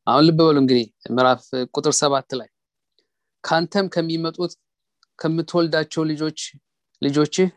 አሁን 0.08 0.24
ልብ 0.28 0.40
በሉ 0.42 0.58
እንግዲህ 0.64 0.86
ምዕራፍ 1.14 1.44
ቁጥር 1.74 1.94
ሰባት 2.00 2.30
ላይ 2.40 2.50
ካንተም 3.44 3.88
ከሚመጡት 3.94 4.54
ከምትወልዳቸው 5.20 6.04
ልጆች 6.12 6.40
ልጆችህ 7.02 7.50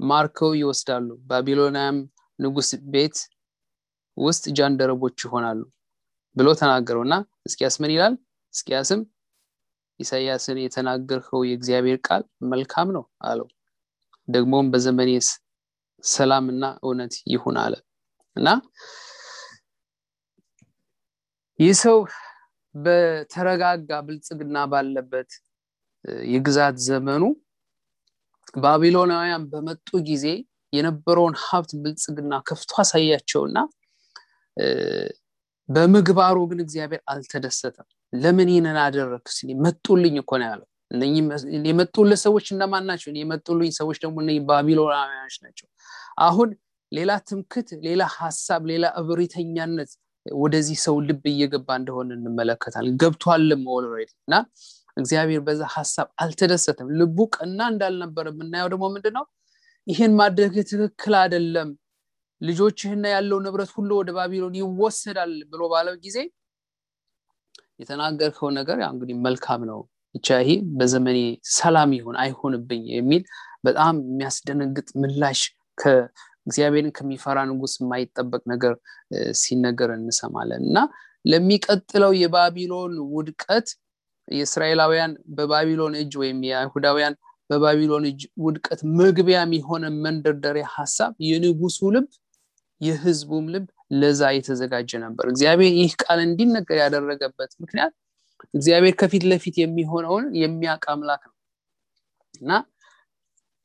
ማርከው 0.00 0.52
ይወስዳሉ። 0.60 1.08
ባቢሎናያም 1.28 1.98
ንጉስ 2.38 2.70
ቤት 2.92 3.16
ውስጥ 4.16 4.44
ጃንደረቦች 4.58 5.18
ይሆናሉ 5.26 5.60
ብሎ 6.36 6.48
ተናገረው 6.60 7.02
እና 7.06 7.14
እስኪያስ 7.46 7.76
ምን 7.82 7.92
ይላል? 7.94 8.14
እስኪያስም 8.54 9.00
ኢሳያስን 10.00 10.58
የተናገርከው 10.62 11.40
የእግዚአብሔር 11.46 11.98
ቃል 12.06 12.22
መልካም 12.52 12.88
ነው 12.96 13.04
አለው። 13.24 13.48
ደግሞም 14.28 14.66
በዘመኔ 14.72 15.10
ሰላምና 16.04 16.64
እውነት 16.82 17.14
ይሁን 17.32 17.56
አለ 17.64 17.74
እና 18.36 18.48
ይህ 21.58 21.72
ሰው 21.82 21.98
በተረጋጋ 22.74 23.90
ብልጽግና 24.06 24.58
ባለበት 24.72 25.30
የግዛት 26.30 26.76
ዘመኑ 26.86 27.22
ባቢሎናውያን 28.54 29.44
በመጡ 29.52 29.88
ጊዜ 30.08 30.26
የነበረውን 30.72 31.34
ሀብት 31.42 31.70
ብልጽግና 31.82 32.34
ከፍቶ 32.48 32.72
አሳያቸውና 32.82 33.58
በምግባሩ 35.68 36.38
ግን 36.50 36.60
እግዚአብሔር 36.64 37.00
አልተደሰተም። 37.12 37.86
ለምን 38.12 38.48
ይህንን 38.52 38.78
አደረግ 38.84 39.24
መጡልኝ 39.64 40.14
እኮ 40.22 40.32
ነው 40.40 40.46
ያለው። 40.50 40.68
የመጡልህ 41.68 42.18
ሰዎች 42.24 42.46
እነማን 42.54 42.84
ናቸው? 42.88 43.08
የመጡልኝ 43.20 43.70
ሰዎች 43.78 43.98
ደግሞ 44.02 44.16
ባቢሎናውያኖች 44.48 45.36
ናቸው። 45.44 45.66
አሁን 46.20 46.48
ሌላ 46.92 47.10
ትምክት 47.28 47.68
ሌላ 47.86 48.02
ሀሳብ 48.16 48.62
ሌላ 48.72 48.86
እብሪተኛነት 49.00 49.92
ወደዚህ 50.26 50.78
ሰው 50.84 50.96
ልብ 51.06 51.22
እየገባ 51.30 51.68
እንደሆነ 51.80 52.10
እንመለከታለን። 52.18 52.96
ገብቷልም 53.02 53.62
already 53.76 54.10
እና 54.22 54.34
እግዚአብሔር 54.96 55.40
በዛ 55.46 55.62
ሀሳብ 55.74 56.08
አልተደሰተም። 56.22 56.88
ልቡ 56.98 57.18
ቀና 57.36 57.60
እንዳልነበረ 57.72 58.26
የምናየው 58.32 58.68
ደግሞ 58.72 58.84
ምንድነው? 58.94 59.24
ይህን 59.86 60.12
ማድረግ 60.18 60.54
ትክክል 60.70 61.14
አይደለም። 61.20 61.70
ልጆችህና 62.40 63.04
ያለው 63.14 63.38
ንብረት 63.44 63.70
ሁሉ 63.76 63.90
ወደ 64.00 64.10
ባቢሎን 64.16 64.54
ይወሰዳል 64.60 65.32
ብሎ 65.52 65.62
ባለው 65.72 65.96
ጊዜ 66.04 66.18
የተናገርከው 67.80 68.48
ነገር 68.58 68.78
እንግዲህ 68.88 69.16
መልካም 69.26 69.60
ነው። 69.70 69.80
ብቻ 70.14 70.28
ይሄ 70.42 70.50
በዘመኔ 70.78 71.18
ሰላም 71.56 71.90
ይሁን 71.96 72.16
አይሆንብኝ 72.22 72.82
የሚል 72.96 73.22
በጣም 73.64 73.94
የሚያስደነግጥ 74.04 74.88
ምላሽ 75.02 75.40
እግዚአብሔርን 76.46 76.92
ከሚፈራ 76.96 77.38
ንጉስ 77.50 77.74
የማይጠበቅ 77.80 78.42
ነገር 78.52 78.72
ሲነገር 79.40 79.90
እንሰማለን። 79.96 80.62
እና 80.68 80.78
ለሚቀጥለው 81.24 82.12
የባቢሎን 82.20 82.94
ውድቀት 83.14 83.68
የእስራኤላውያን 84.28 85.12
በባቢሎን 85.36 85.94
እጅ 86.00 86.12
ወይም 86.20 86.38
የአይሁዳውያን 86.48 87.14
በባቢሎን 87.50 88.04
እጅ 88.10 88.20
ውድቀት 88.44 88.80
መግቢያም 88.98 89.50
የሆነ 89.56 89.84
መንደርደሪያ 90.04 90.66
ሀሳብ 90.74 91.12
የንጉሱ 91.28 91.78
ልብ 91.94 92.06
የህዝቡም 92.80 93.46
ልብ 93.54 93.66
ለዛ 93.94 94.30
የተዘጋጀ 94.36 94.90
ነበር። 95.04 95.24
እግዚአብሔር 95.32 95.72
ይህ 95.78 95.92
ቃል 96.02 96.20
እንዲነገር 96.26 96.78
ያደረገበት 96.82 97.52
ምክንያት 97.62 97.92
እግዚአብሔር 98.54 98.94
ከፊት 99.00 99.24
ለፊት 99.30 99.56
የሚሆነውን 99.60 100.24
የሚያውቅ 100.40 100.84
አምላክ 100.92 101.22
ነው። 101.28 101.34
እና 102.40 102.50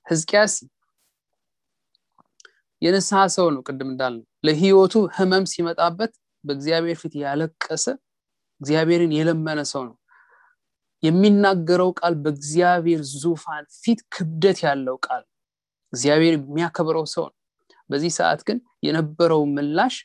ህዝቅያስ 0.05 0.53
የንስሐ 2.81 3.21
ሰው 3.35 3.47
ነው። 3.55 3.61
ቅድም 3.67 3.89
እንዳልነው 3.93 4.25
ለህይወቱ 4.47 4.95
ህመም 5.15 5.45
ሲመጣበት 5.53 6.11
በእግዚአብሔር 6.43 6.97
ፊት 7.01 7.13
ያለቀሰ 7.23 7.85
እግዚአብሔርን 8.61 9.11
የለመነ 9.17 9.59
ሰው 9.71 9.81
ነው 9.87 9.95
የሚናገረው 11.03 11.89
ቃል 11.99 12.13
በእግዚአብሔር 12.23 13.01
ዙፋን 13.15 13.65
ፊት 13.81 13.99
ክብደት 14.13 14.59
ያለው 14.65 14.97
ቃል 15.07 15.23
እግዚአብሔር 15.93 16.35
የሚያከብረው 16.37 17.05
ሰው 17.13 17.25
ነው። 17.27 17.35
በዚህ 17.89 18.11
ሰዓት 18.17 18.41
ግን 18.47 18.57
የነበረው 18.87 19.41
ምላሽ 19.55 19.95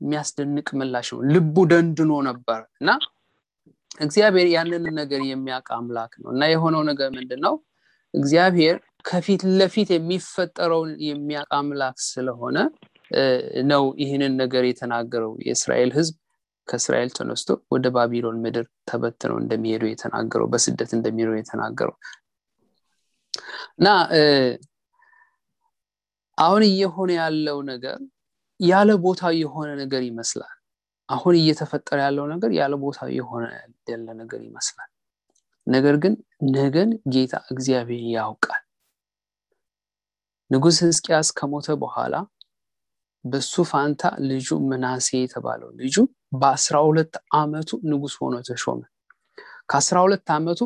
የሚያስደንቅ 0.00 0.68
ምላሽ 0.80 1.08
ነው። 1.14 1.20
ልቡ 1.34 1.56
ደንድኖ 1.72 2.12
ነበር 2.28 2.60
እና 2.80 2.90
እግዚአብሔር 4.00 4.48
ያንን 4.54 4.84
ነገር 5.00 5.20
የሚያውቅ 5.28 5.68
አምላክ 5.76 6.12
ነው 6.22 6.30
እና 6.34 6.44
የሆነው 6.52 6.82
ነገር 6.90 7.08
ምንድን 7.16 7.40
ነው 7.46 7.54
እግዚአብሔር 8.14 8.76
ከፊት 9.04 9.42
ለፊት 9.58 9.88
የሚፈጠረውን 9.94 10.90
የሚያውቅ 11.08 11.52
አምላክ 11.58 11.96
ስለሆነ 12.06 12.56
ነው 13.70 13.84
ይህንን 14.02 14.32
ነገር 14.42 14.64
የተናገረው 14.68 15.32
የእስራኤል 15.46 15.90
ህዝብ 15.98 16.14
ከእስራኤል 16.68 17.10
ተነስቶ 17.16 17.48
ወደ 17.72 17.86
ባቢሎን 17.94 18.36
ምድር 18.44 18.66
ተበትነው 18.88 19.36
እንደሚሄዱ 19.42 19.84
የተናገረው 19.90 20.48
በስደት 20.52 20.90
እንደሚሄዱ 20.96 21.32
የተናገረው። 21.36 21.96
እና 23.78 23.88
አሁን 26.38 26.62
እየሆነ 26.68 27.10
ያለው 27.18 27.58
ነገር 27.70 27.98
ያለ 28.60 28.90
ቦታ 29.04 29.22
የሆነ 29.40 29.70
ነገር 29.82 30.02
ይመስላል። 30.08 30.54
አሁን 31.08 31.34
እየተፈጠረ 31.40 31.98
ያለው 32.06 32.26
ነገር 32.32 32.50
ያለ 32.58 32.74
ቦታ 32.84 33.06
የሆነ 33.16 33.44
ያለ 33.88 34.06
ነገር 34.20 34.40
ይመስላል። 34.48 34.90
ነገር 35.66 35.96
ግን 36.02 36.14
ነገን 36.54 36.90
ጌታ 37.12 37.34
እግዚአብሔር 37.52 38.04
ያውቃል። 38.14 38.62
ንጉስ 40.50 40.78
ህዝቅያስ 40.84 41.28
ከሞተ 41.38 41.68
በኋላ 41.82 42.14
በሱ 43.24 43.54
ፋንታ 43.70 44.02
ልጁ 44.28 44.48
ምናሴ 44.70 45.08
የተባለው 45.20 45.70
ልጁ 45.80 45.96
በአስራ 46.34 46.76
ሁለት 46.86 47.12
አመቱ 47.38 47.70
ንጉስ 47.90 48.14
ሆኖ 48.20 48.34
ተሾመ። 48.48 48.80
ከአስራ 49.70 49.96
ሁለት 50.06 50.26
አመቱ 50.36 50.60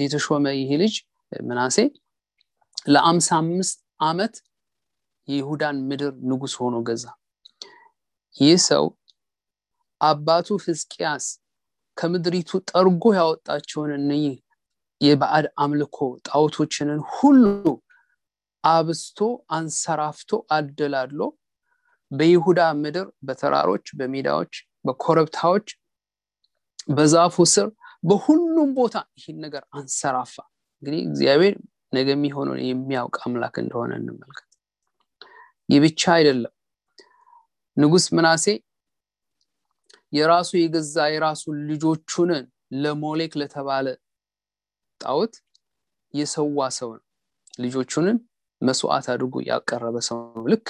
የተሾመ 0.00 0.44
ይህ 0.58 0.70
ልጅ 0.82 0.94
ምናሴ 1.32 1.76
ለአምሳ 2.86 3.28
አምስት 3.40 3.78
አመት 4.08 4.34
የይሁዳን 5.28 5.76
ምድር 5.88 6.12
ንጉስ 6.30 6.54
ሆኖ 6.60 6.76
ገዛ። 6.88 7.04
ይህ 8.36 8.56
ሰው 8.66 8.84
አባቱ 10.00 10.56
ህዝቅያስ 10.64 11.26
ከምድሪቱ 11.98 12.50
ጠርጎ 12.70 13.04
ያወጣቸውን 13.18 13.90
እነህ 13.98 14.24
የባዕድ 15.00 15.46
አምልኮ 15.62 15.98
ጣዖቶችንን 16.28 17.00
ሁሉ 17.12 17.44
አብስቶ 18.64 19.18
አንሰራፍቶ 19.56 20.30
አደላድሎ 20.56 21.20
በይሁዳ 22.14 22.60
ምድር 22.80 23.06
በተራሮች 23.26 23.86
በሜዳዎች 23.98 24.54
በኮረብታዎች 24.84 25.68
በዛፉ 26.88 27.36
ስር 27.52 27.68
በሁሉም 28.04 28.70
ቦታ 28.78 28.96
ይህን 29.18 29.38
ነገር 29.44 29.62
አንሰራፋ። 29.78 30.34
እንግዲህ 30.82 31.00
እግዚአብሔር 31.06 31.54
ነገ 31.92 32.08
የሚሆነውን 32.14 32.60
የሚያውቅ 32.66 33.16
አምላክ 33.26 33.54
እንደሆነ 33.62 33.92
እንመልከት። 34.00 34.48
ይህ 35.68 35.80
ብቻ 35.84 36.02
አይደለም። 36.16 36.52
ንጉስ 37.76 38.06
ምናሴ 38.16 38.46
የራሱ 40.12 40.50
የገዛ 40.58 40.96
የራሱ 41.12 41.42
ልጆቹንን 41.70 42.44
ለሞሌክ 42.82 43.32
ለተባለ 43.40 43.86
ጣዖት 45.00 45.34
የሰዋ 46.14 46.68
ሰው 46.78 46.90
ነው። 46.96 47.04
ልጆቹንን 47.58 48.16
መስዋዕት 48.62 49.06
አድርጎ 49.12 49.34
ያቀረበ 49.48 49.96
ሰው 50.08 50.18
ልክ 50.52 50.66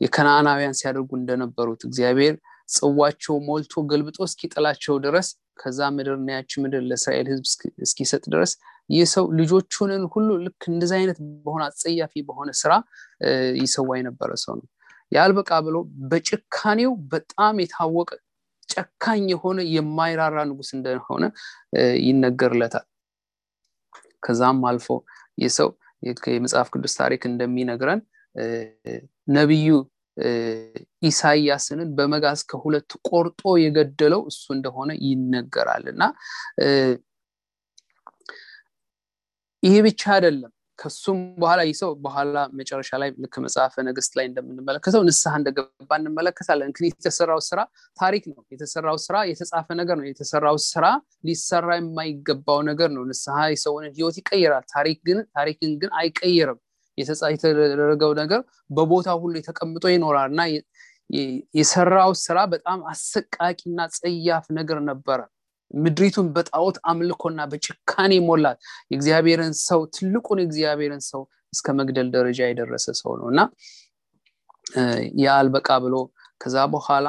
የከነአናውያን 0.00 0.76
ሲያደርጉ 0.78 1.10
እንደነበሩት 1.18 1.82
እግዚአብሔር 1.88 2.34
ጽዋቸው 2.68 3.34
ሞልቶ 3.48 3.82
ገልብጦ 3.90 4.18
እስኪጥላቸው 4.28 4.94
ድረስ 5.04 5.28
ከዛ 5.58 5.80
ምድር 5.96 6.16
ናያች 6.24 6.52
ምድር 6.62 6.82
ለእስራኤል 6.88 7.26
ህዝብ 7.32 7.44
እስኪሰጥ 7.84 8.22
ድረስ 8.32 8.52
ይህ 8.90 9.06
ሰው 9.12 9.24
ልጆቹንን 9.38 10.02
ሁሉ 10.12 10.28
ልክ 10.44 10.62
እንደዚ 10.72 10.92
አይነት 10.98 11.18
በሆነ 11.44 11.62
አጸያፊ 11.68 12.22
በሆነ 12.28 12.50
ስራ 12.60 12.72
ይሰዋ 13.62 13.88
የነበረ 13.98 14.30
ሰው 14.44 14.54
ነው። 14.58 14.66
ያልበቃ 15.12 15.50
ብሎ 15.66 15.76
በጭካኔው 16.10 16.92
በጣም 17.12 17.56
የታወቀ 17.62 18.10
ጨካኝ 18.68 19.24
የሆነ 19.32 19.58
የማይራራ 19.74 20.38
ንጉስ 20.50 20.70
እንደሆነ 20.76 21.24
ይነገርለታል። 22.02 22.86
ከዛም 24.22 24.60
አልፎ 24.70 24.88
ይህ 25.38 25.50
ሰው 25.58 25.68
የመጽሐፍ 26.32 26.68
ቅዱስ 26.74 26.94
ታሪክ 27.00 27.22
እንደሚነግረን 27.30 28.00
ነቢዩ 29.28 29.68
ኢሳያስንን 31.02 31.88
በመጋዝ 31.96 32.40
ከሁለት 32.50 32.90
ቆርጦ 33.08 33.42
የገደለው 33.62 34.22
እሱ 34.30 34.44
እንደሆነ 34.56 34.90
ይነገራል። 35.06 35.84
እና 35.92 36.02
ይሄ 39.62 39.74
ብቻ 39.86 40.02
አይደለም። 40.14 40.52
ከሱም 40.78 41.18
በኋላ 41.38 41.60
ይህ 41.66 41.76
ሰው 41.78 41.90
በኋላ 42.04 42.38
መጨረሻ 42.58 42.90
ላይ 43.02 43.10
ልክ 43.22 43.34
መጽሐፈ 43.44 43.74
ነገስት 43.86 44.12
ላይ 44.18 44.26
እንደምንመለከተው 44.28 45.02
ንስሐ 45.08 45.32
እንደገባ 45.40 45.90
እንመለከታለን። 46.00 46.72
ግን 46.76 46.86
የተሰራው 46.88 47.40
ስራ 47.46 47.60
ታሪክ 47.98 48.24
ነው። 48.32 48.42
የተሰራው 48.52 48.98
ስራ 49.06 49.16
የተጻፈ 49.30 49.68
ነገር 49.80 49.96
ነው። 50.00 50.06
የተሰራው 50.10 50.58
ስራ 50.66 50.84
ሊሰራ 51.24 51.68
የማይገባው 51.80 52.60
ነገር 52.70 52.90
ነው። 52.96 53.04
ንስሐ 53.10 53.38
የሰውን 53.54 53.86
ህይወት 53.90 54.18
ይቀይራል። 54.22 54.66
ታሪክን 55.36 55.72
ግን 55.80 55.90
አይቀይርም 56.00 56.60
የተደረገው 56.98 58.12
ነገር 58.20 58.40
በቦታ 58.70 59.08
ሁሉ 59.22 59.32
የተቀምጦ 59.40 59.84
ይኖራል። 59.94 60.28
እና 60.32 60.42
የሰራው 61.54 62.12
ስራ 62.22 62.38
በጣም 62.52 62.78
አሰቃቂና 62.92 63.80
ጸያፍ 63.96 64.46
ነገር 64.58 64.78
ነበረ። 64.88 65.20
ምድሪቱን 65.78 66.26
በጣዖት 66.36 66.76
አምልኮና 66.90 67.40
በጭካኔ 67.52 68.12
ሞላት። 68.26 68.58
የእግዚአብሔርን 68.90 69.54
ሰው 69.62 69.80
ትልቁን 69.96 70.40
የእግዚአብሔርን 70.42 71.02
ሰው 71.08 71.22
እስከ 71.52 71.74
መግደል 71.78 72.08
ደረጃ 72.14 72.38
የደረሰ 72.48 72.86
ሰው 73.00 73.12
ነው። 73.20 73.28
እና 73.32 73.40
የአልበቃ 75.20 75.68
ብሎ 75.84 75.96
ከዛ 76.40 76.56
በኋላ 76.72 77.08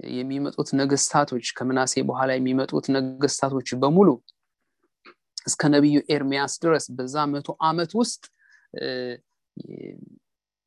የሚመጡት 0.00 0.68
ነገስታቶች 0.80 1.46
ከምናሴ 1.56 2.02
በኋላ 2.08 2.30
የሚመጡት 2.36 2.86
ነገስታቶች 2.96 3.68
በሙሉ 3.82 4.08
እስከ 5.46 5.62
ነቢዩ 5.74 5.96
ኤርሚያስ 6.14 6.52
ድረስ 6.62 6.84
በዛ 6.96 7.24
መቶ 7.32 7.48
ዓመት 7.68 7.90
ውስጥ 8.00 8.22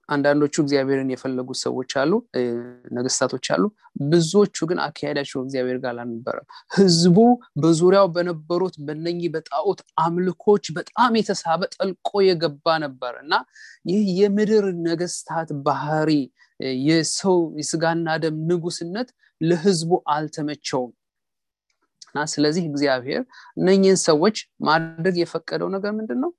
አንዳንዶቹ 0.10 0.56
እግዚአብሔርን 0.64 1.10
የፈለጉ 1.12 1.50
ሰዎች 1.62 1.92
አሉ 2.02 2.12
ነገስታቶች 2.92 3.46
አሉ። 3.54 3.64
ብዙዎቹ 4.04 4.58
ግን 4.70 4.80
አካሄዳቸው 4.86 5.40
እግዚአብሔር 5.44 5.78
ጋር 5.84 5.92
አልነበረም። 5.96 6.46
ህዝቡ 6.72 7.18
በዙሪያው 7.62 8.08
በነበሩት 8.16 8.76
በነኚህ 8.88 9.30
በጣዖት 9.36 9.82
አምልኮች 10.04 10.66
በጣም 10.78 11.18
የተሳበ 11.20 11.62
ጠልቆ 11.76 12.22
የገባ 12.28 12.78
ነበር 12.86 13.16
እና 13.24 13.34
ይህ 13.92 14.06
የምድር 14.22 14.68
ነገስታት 14.88 15.52
ባህሪ 15.68 16.12
የሰው 16.86 17.38
የስጋና 17.60 18.16
ደም 18.24 18.40
ንጉስነት 18.50 19.10
ለህዝቡ 19.42 19.92
አልተመቸውም። 20.14 20.92
እና 22.10 22.24
ስለዚህ 22.32 22.64
እግዚአብሔር 22.70 23.22
እነኝህን 23.58 24.00
ሰዎች 24.08 24.38
ማድረግ 24.68 25.16
የፈቀደው 25.20 25.70
ነገር 25.76 25.92
ምንድን 25.98 26.20
ነው 26.24 26.32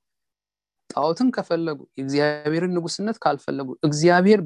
ጣዖትን 0.90 1.28
ከፈለጉ 1.36 1.78
የእግዚአብሔርን 1.92 2.72
ንጉስነት 2.76 3.16
ካልፈለጉ 3.24 3.68
እግዚአብሔር 3.88 4.40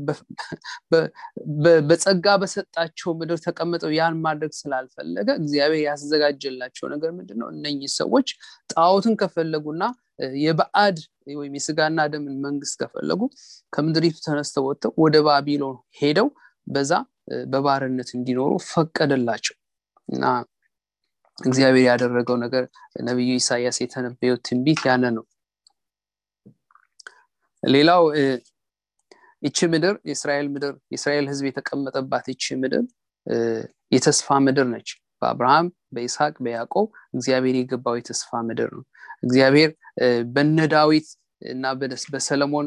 በጸጋ 1.88 2.26
በሰጣቸው 2.42 3.11
ምድር 3.20 3.38
ተቀምጠው 3.46 3.92
ያን 3.96 4.16
ማድረግ 4.24 4.52
ስላልፈለገ 4.59 5.28
እግዚአብሔር 5.40 5.83
ያዘጋጀላቸው 5.87 6.87
ነገር 6.94 7.11
ምንድን 7.18 7.38
ነው 7.42 7.48
እነኚህ 7.55 7.92
ሰዎች 7.98 8.28
ጣዖትን 8.74 9.16
ከፈለጉና 9.20 9.83
የበአድ 10.40 10.98
ወይም 11.37 11.55
የስጋና 11.59 12.00
ደምን 12.12 12.37
መንግስት 12.44 12.74
ከፈለጉ 12.83 13.20
ከምድሪቱ 13.72 14.16
ተነስተው 14.26 14.66
ወጥተው 14.68 14.92
ወደ 15.05 15.16
ባቢሎን 15.26 15.76
ሄደው 16.00 16.28
በዛ 16.66 16.92
በባርነት 17.50 18.11
እንዲኖሩ 18.16 18.52
ፈቀደላቸው። 18.68 19.57
እና 20.09 20.24
እግዚአብሔር 21.38 21.85
ያደረገው 21.90 22.37
ነገር 22.44 22.64
ነቢዩ 23.07 23.31
ኢሳያስ 23.40 23.76
የተነበየው 23.83 24.37
ትንቢት 24.46 24.81
ያነ 24.88 25.05
ነው 25.16 25.24
ሌላው 27.62 28.03
ይቺ 29.42 29.59
ምድር 29.72 29.94
የእስራኤል 30.09 30.46
ምድር 30.55 30.75
የእስራኤል 30.92 31.27
ህዝብ 31.31 31.44
የተቀመጠባት 31.48 32.27
ይቺ 32.33 32.57
ምድር 32.62 32.85
የተስፋ 33.92 34.38
ምድር 34.46 34.66
ነች። 34.72 34.88
በአብርሃም 35.22 35.66
በይስሐቅ 35.94 36.35
በያዕቆብ 36.44 36.87
እግዚአብሔር 37.16 37.57
የገባው 37.59 37.96
የተስፋ 37.98 38.40
ምድር 38.48 38.70
ነው። 38.77 38.85
እግዚአብሔር 39.25 39.70
በነ 40.35 40.59
ዳዊት 40.72 41.09
እና 41.46 41.64
በሰለሞን 42.14 42.66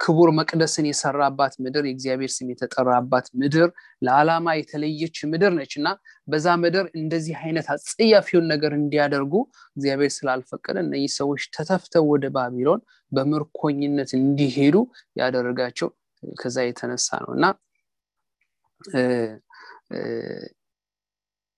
ክቡር 0.00 0.28
መቅደስን 0.38 0.86
የሰራባት 0.88 1.54
ምድር 1.64 1.84
የእግዚአብሔር 1.86 2.30
ስም 2.34 2.48
የተጠራባት 2.52 3.26
ምድር 3.40 3.68
ለዓላማ 4.02 4.54
የተለየች 4.58 5.18
ምድር 5.32 5.52
ነች። 5.58 5.72
እና 5.80 5.88
በዛ 6.28 6.56
ምድር 6.62 6.86
እንደዚህ 7.00 7.36
አይነት 7.42 7.66
አጸያፊውን 7.74 8.46
ነገር 8.52 8.74
እንዲያደርጉ 8.78 9.34
እግዚአብሔር 9.76 10.12
ስላልፈቀደ 10.16 10.76
እነዚህ 10.84 11.12
ሰዎች 11.18 11.44
ተተፍተው 11.56 12.06
ወደ 12.12 12.26
ባቢሎን 12.36 12.82
በምርኮኝነት 13.12 14.12
እንዲሄዱ 14.20 14.76
ያደረጋቸው 15.20 15.90
ከዛ 16.36 16.56
የተነሳ 16.66 17.18
ነው። 17.24 17.32
እና 17.36 17.44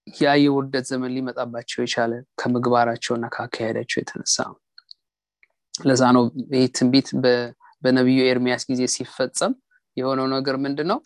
ያ 0.07 0.33
የውርደት 0.43 0.85
ዘመን 0.91 1.13
ሊመጣባቸው 1.15 1.81
የቻለ 1.83 2.13
ከምግባራቸውና 2.41 3.27
ከአካሄዳቸው 3.35 3.99
የተነሳ 4.01 4.37
ነው። 4.51 4.59
ለዛ 5.83 6.03
ነው 6.17 6.23
ይህ 6.55 6.65
ትንቢት 6.77 7.09
በነቢዩ 7.83 8.21
ኤርሚያስ 8.31 8.63
ጊዜ 8.71 8.83
ሲፈጸም 8.95 9.53
የሆነው 9.97 10.27
ነገር 10.35 10.57
ምንድን 10.65 10.89
ነው 10.93 10.99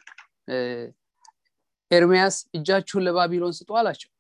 ኤርሚያስ 1.91 2.37
እጃችሁን 2.57 3.05
ለባቢሎን 3.07 3.55
ስጡ 3.59 3.71
አላቸው። 3.81 4.11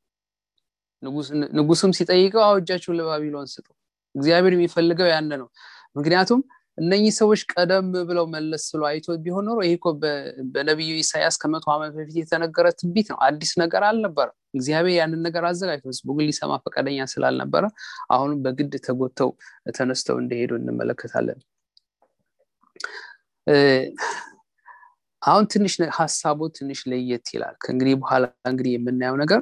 ንጉስም 1.58 1.92
ሲጠይቀው 1.98 2.42
አዎ 2.46 2.56
እጃችሁን 2.60 2.96
ለባቢሎን 2.98 3.48
ስጡ 3.52 3.66
እግዚአብሔር 4.14 4.52
የሚፈልገው 4.56 5.08
ያነ 5.12 5.32
ነው። 5.42 5.48
ምክንያቱም 5.96 6.40
እነኚህ 6.78 7.12
ሰዎች 7.18 7.40
ቀደም 7.52 7.88
ብለው 8.08 8.26
መለስ 8.34 8.64
ብሎ 8.74 8.82
አይቶ 8.90 9.16
ቢሆን 9.24 9.44
ኖሮ 9.48 9.58
ይሄ 9.66 9.74
በነቢዩ 10.54 10.92
ኢሳያስ 11.02 11.36
ከመቶ 11.42 11.64
ዓመት 11.74 11.92
በፊት 11.96 12.16
የተነገረ 12.20 12.66
ትንቢት 12.78 13.08
ነው። 13.12 13.18
አዲስ 13.26 13.52
ነገር 13.62 13.82
አልነበረም። 13.88 14.36
እግዚአብሔር 14.54 14.96
ያንን 14.98 15.20
ነገር 15.26 15.44
አዘጋጅቶ 15.50 15.86
ህዝቡ 15.92 16.08
ግን 16.16 16.26
ሊሰማ 16.30 16.52
ፈቃደኛ 16.64 17.06
ስላልነበረ 17.12 17.64
አሁንም 18.10 18.38
በግድ 18.44 18.74
ተጎተው 18.86 19.30
ተነስተው 19.76 20.18
እንደሄዱ 20.22 20.52
እንመለከታለን 20.60 21.40
አሁን 25.22 25.44
ትንሽ 25.52 25.74
ሀሳቡ 25.96 26.40
ትንሽ 26.56 26.80
ለየት 26.90 27.26
ይላል። 27.34 27.56
ከእንግዲህ 27.62 27.94
በኋላ 28.00 28.24
እንግዲህ 28.50 28.72
የምናየው 28.76 29.16
ነገር 29.22 29.40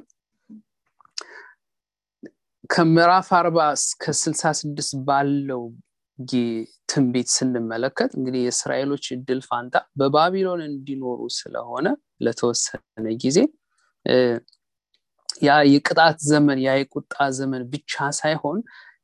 ከምዕራፍ 2.70 3.28
አርባ 3.38 3.58
እስከ 3.76 4.12
ስልሳ 4.18 4.42
ስድስት 4.58 4.92
ባለው 5.06 5.62
ትንቢት 6.88 7.28
ስንመለከት 7.34 8.10
እንግዲህ 8.18 8.40
የእስራኤሎች 8.44 9.04
እድል 9.14 9.40
ፋንታ 9.46 9.76
በባቢሎን 9.98 10.60
እንዲኖሩ 10.66 11.20
ስለሆነ 11.36 11.86
ለተወሰነ 12.24 13.06
ጊዜ 13.22 13.38
ያ 15.42 15.56
የቅጣት 15.72 16.18
ዘመን 16.30 16.58
ያ 16.66 16.72
የቁጣ 16.80 17.16
ዘመን 17.38 17.62
ብቻ 17.72 18.10
ሳይሆን 18.18 18.58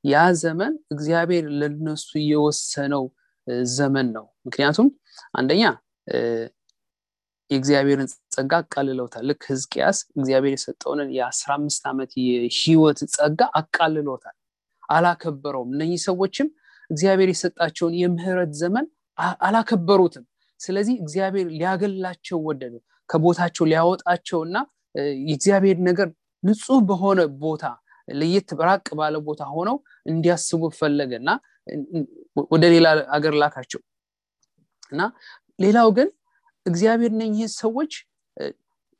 ያ 0.04 0.24
ዘመን 0.42 0.72
እግዚአብሔር 0.94 1.46
ለነሱ 1.60 2.08
የወሰነው 2.30 3.04
ዘመን 3.72 4.06
ነው። 4.16 4.26
ምክንያቱም 4.46 4.88
አንደኛ 5.34 5.62
የእግዚአብሔርን 7.50 8.08
ጸጋ 8.34 8.52
አቃልለውታል። 8.62 9.24
ልክ 9.28 9.42
ህዝቅያስ 9.50 9.98
እግዚአብሔር 10.14 10.52
የሰጠውንን 10.54 11.10
የአስራ 11.16 11.50
አምስት 11.58 11.82
ዓመት 11.90 12.12
የህይወት 12.24 13.00
ጸጋ 13.14 13.40
አቃልሎታል 13.60 14.36
አላከበረውም። 14.88 15.70
እነኚህ 15.74 16.00
ሰዎችም 16.06 16.48
እግዚአብሔር 16.90 17.30
የሰጣቸውን 17.32 17.94
የምህረት 18.00 18.52
ዘመን 18.60 18.86
አላከበሩትም። 19.46 20.24
ስለዚህ 20.60 20.94
እግዚአብሔር 21.02 21.46
ሊያገላቸው 21.52 22.38
ወደደ 22.48 22.74
ከቦታቸው 23.08 23.64
ሊያወጣቸውና 23.70 24.56
የእግዚአብሔር 25.24 25.78
ነገር 25.88 26.08
ንጹህ 26.42 26.80
በሆነ 26.88 27.20
ቦታ 27.42 27.64
ለየት 28.08 28.50
ራቅ 28.60 28.86
ባለ 28.98 29.16
ቦታ 29.26 29.42
ሆነው 29.54 29.76
እንዲያስቡ 30.06 30.62
ፈለገ 30.78 31.12
እና 31.22 31.30
ወደ 32.52 32.64
ሌላ 32.74 32.86
አገር 33.16 33.34
ላካቸው። 33.40 33.80
እና 34.92 35.02
ሌላው 35.58 35.88
ግን 35.96 36.08
እግዚአብሔር 36.66 37.12
ነኝህ 37.20 37.48
ሰዎች 37.60 37.92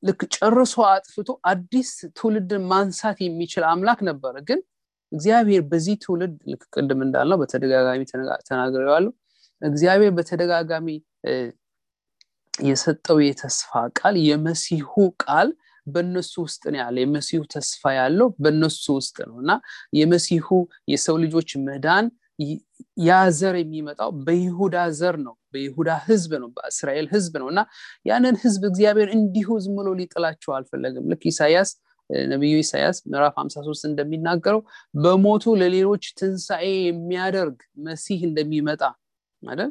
ልክ 0.03 0.21
ጨርሶ 0.37 0.75
አጥፍቶ 0.89 1.29
አዲስ 1.51 1.89
ትውልድን 2.17 2.65
ማንሳት 2.71 3.19
የሚችል 3.25 3.65
አምላክ 3.71 4.01
ነበረ። 4.09 4.35
ግን 4.49 4.61
እግዚአብሔር 5.13 5.63
በዚህ 5.71 5.95
ትውልድ 6.03 6.35
ልክ 6.53 6.63
ቅድም 6.75 7.01
እንዳልነው 7.07 7.39
በተደጋጋሚ 7.43 8.03
ተናግሬዋለሁ። 8.49 9.13
እግዚአብሔር 9.63 10.13
በተደጋጋሚ 10.17 10.89
የሰጠው 12.65 13.19
የተስፋ 13.25 13.71
ቃል 13.99 14.15
የመሲሁ 14.27 14.93
ቃል 15.25 15.49
በእነሱ 15.87 16.33
ውስጥ 16.45 16.63
ነው 16.73 16.79
ያለ 16.83 16.97
የመሲሁ 17.03 17.41
ተስፋ 17.53 17.93
ያለው 17.99 18.29
በእነሱ 18.43 18.85
ውስጥ 18.99 19.17
ነው። 19.29 19.37
እና 19.43 19.53
የመሲሁ 19.99 20.47
የሰው 20.93 21.17
ልጆች 21.25 21.51
መዳን 21.67 22.07
ያ 23.05 23.11
ዘር 23.37 23.55
የሚመጣው 23.61 24.11
በይሁዳ 24.27 24.77
ዘር 24.99 25.17
ነው 25.23 25.35
በይሁዳ 25.55 25.91
ህዝብ 26.07 26.33
ነው 26.43 26.49
በእስራኤል 26.57 27.07
ህዝብ 27.15 27.35
ነው። 27.43 27.49
እና 27.53 27.61
ያንን 28.07 28.37
ህዝብ 28.43 28.63
እግዚአብሔር 28.71 29.11
እንዲሁ 29.17 29.49
ዝም 29.65 29.77
ብሎ 29.79 29.91
ሊጥላቸው 30.01 30.53
አልፈለግም 30.59 31.07
ልክ 31.13 31.25
ኢሳያስ 31.33 31.71
ነቢዩ 32.29 32.55
ኢሳያስ 32.65 32.97
ምዕራፍ 33.07 33.35
53 33.41 33.89
እንደሚናገረው 33.89 34.61
በሞቱ 34.97 35.55
ለሌሎች 35.61 36.05
ትንሣኤ 36.19 36.67
የሚያደርግ 36.85 37.57
መሲህ 37.87 38.21
እንደሚመጣ 38.29 38.83
አይደል? 39.43 39.71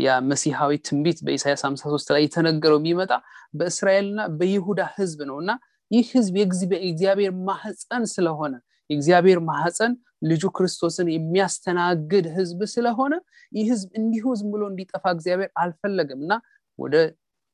ያ 0.00 0.18
መሲሐዊ 0.30 0.72
ትንቢት 0.86 1.18
በኢሳያስ 1.26 1.62
53 1.66 2.12
ላይ 2.14 2.22
የተነገረው 2.26 2.78
የሚመጣ 2.80 3.12
በእስራኤልና 3.54 4.20
በይሁዳ 4.38 4.82
ህዝብ 4.98 5.20
ነው። 5.30 5.38
እና 5.42 5.52
ይህ 5.90 6.06
ህዝብ 6.16 6.34
የእግዚአብሔር 6.38 7.32
ማህፀን 7.48 8.04
ስለሆነ 8.12 8.54
የእግዚአብሔር 8.92 9.40
ማህፀን 9.48 9.92
ልጁ 10.30 10.44
ክርስቶስን 10.56 11.08
የሚያስተናግድ 11.12 12.26
ህዝብ 12.36 12.60
ስለሆነ 12.74 13.14
ይህ 13.52 13.66
ህዝብ 13.72 13.90
እንዲሁ 14.00 14.24
ዝም 14.40 14.50
ብሎ 14.54 14.62
እንዲጠፋ 14.70 15.04
እግዚአብሔር 15.16 15.50
አልፈለግም 15.62 16.20
እና 16.24 16.32
ወደ 16.78 16.96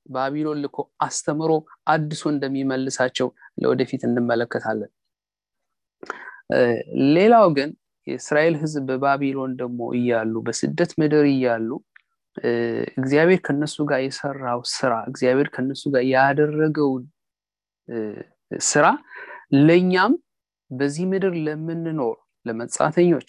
ባቢሎን 0.07 0.61
ልኮ 0.65 0.77
አስተምሮ 1.07 1.51
አድሶ 1.87 2.23
እንደሚመልሳቸው 2.35 3.29
ለወደፊት 3.63 4.03
እንመለከታለን። 4.09 4.91
ሌላው 7.17 7.47
ግን 7.57 7.71
የእስራኤል 8.07 8.55
ህዝብ 8.63 8.85
በባቢሎን 8.91 9.53
ደግሞ 9.59 9.81
እያሉ 9.99 10.35
በስደት 10.47 10.93
ምድር 11.01 11.25
እያሉ 11.33 11.71
እግዚአብሔር 12.99 13.41
ከነሱ 13.47 13.77
ጋር 13.91 14.01
የሰራው 14.05 14.61
ስራ 14.75 14.93
እግዚአብሔር 15.11 15.49
ከነሱ 15.55 15.83
ጋር 15.95 16.05
ያደረገው 16.13 16.91
ስራ 18.69 18.87
ለእኛም 19.61 20.13
በዚህ 20.71 21.05
ምድር 21.13 21.35
ለምንኖር 21.47 22.17
ለመጻተኞች 22.47 23.29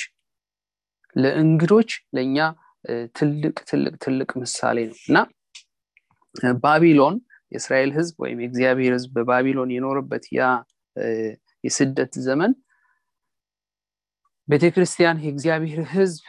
ለእንግዶች 1.15 1.91
ለእኛ 2.15 2.37
ትልቅ 3.15 3.55
ትልቅ 3.69 3.93
ትልቅ 4.03 4.29
ምሳሌ 4.41 4.77
ነው 4.89 4.97
እና 5.07 5.17
ባቢሎን 6.63 7.15
የእስራኤል 7.51 7.91
ህዝብ 7.97 8.15
ወይም 8.23 8.39
የእግዚአብሔር 8.41 8.93
ህዝብ 8.97 9.11
በባቢሎን 9.17 9.69
የኖረበት 9.75 10.25
ያ 10.37 10.49
የስደት 11.63 12.13
ዘመን 12.27 12.51
ቤተክርስቲያን 14.47 15.17
የእግዚአብሔር 15.25 15.81
ህዝብ 15.93 16.23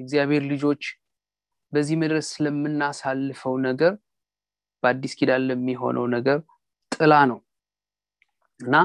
የእግዚአብሔር 0.00 0.42
ልጆች 0.52 0.82
በዚህ 1.72 1.96
ምድር 2.02 2.18
ስለምናሳልፈው 2.28 3.54
ነገር 3.66 3.92
በአዲስ 4.82 5.12
ኪዳን 5.18 5.42
ለሚሆነው 5.48 6.06
ነገር 6.14 6.38
ጥላ 6.92 7.14
ነው 7.30 7.38
እና 8.60 8.76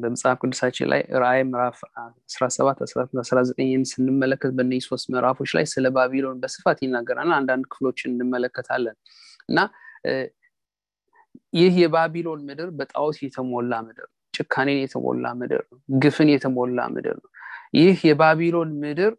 በመጽሐፍ 0.00 0.36
ቅዱሳችን 0.42 0.88
ላይ 0.92 1.02
ራእይ 1.22 1.42
ምዕራፍ 1.48 1.78
17 2.30 2.80
19 3.22 3.60
ስንመለከት 3.90 4.52
በእነዚህ 4.56 4.84
ሶስት 4.88 5.06
ምዕራፎች 5.12 5.50
ላይ 5.56 5.64
ስለ 5.72 5.86
ባቢሎን 5.96 6.38
በስፋት 6.42 6.78
ይናገራል። 6.84 7.32
አንዳንድ 7.38 7.64
ክፍሎችን 7.72 8.12
እንመለከታለን። 8.14 8.96
እና 9.48 9.58
ይህ 11.54 11.74
የባቢሎን 11.82 12.40
ምድር 12.48 12.68
በጣዖት 12.78 13.18
የተሞላ 13.24 13.74
ምድር 13.86 14.06
ጭካኔን 14.34 14.78
የተሞላ 14.82 15.26
ምድር 15.40 15.62
ነው። 15.70 15.78
ግፍን 15.98 16.28
የተሞላ 16.32 16.80
ምድር 16.94 17.16
ነው። 17.22 17.30
ይህ 17.76 17.98
የባቢሎን 18.08 18.70
ምድር 18.82 19.12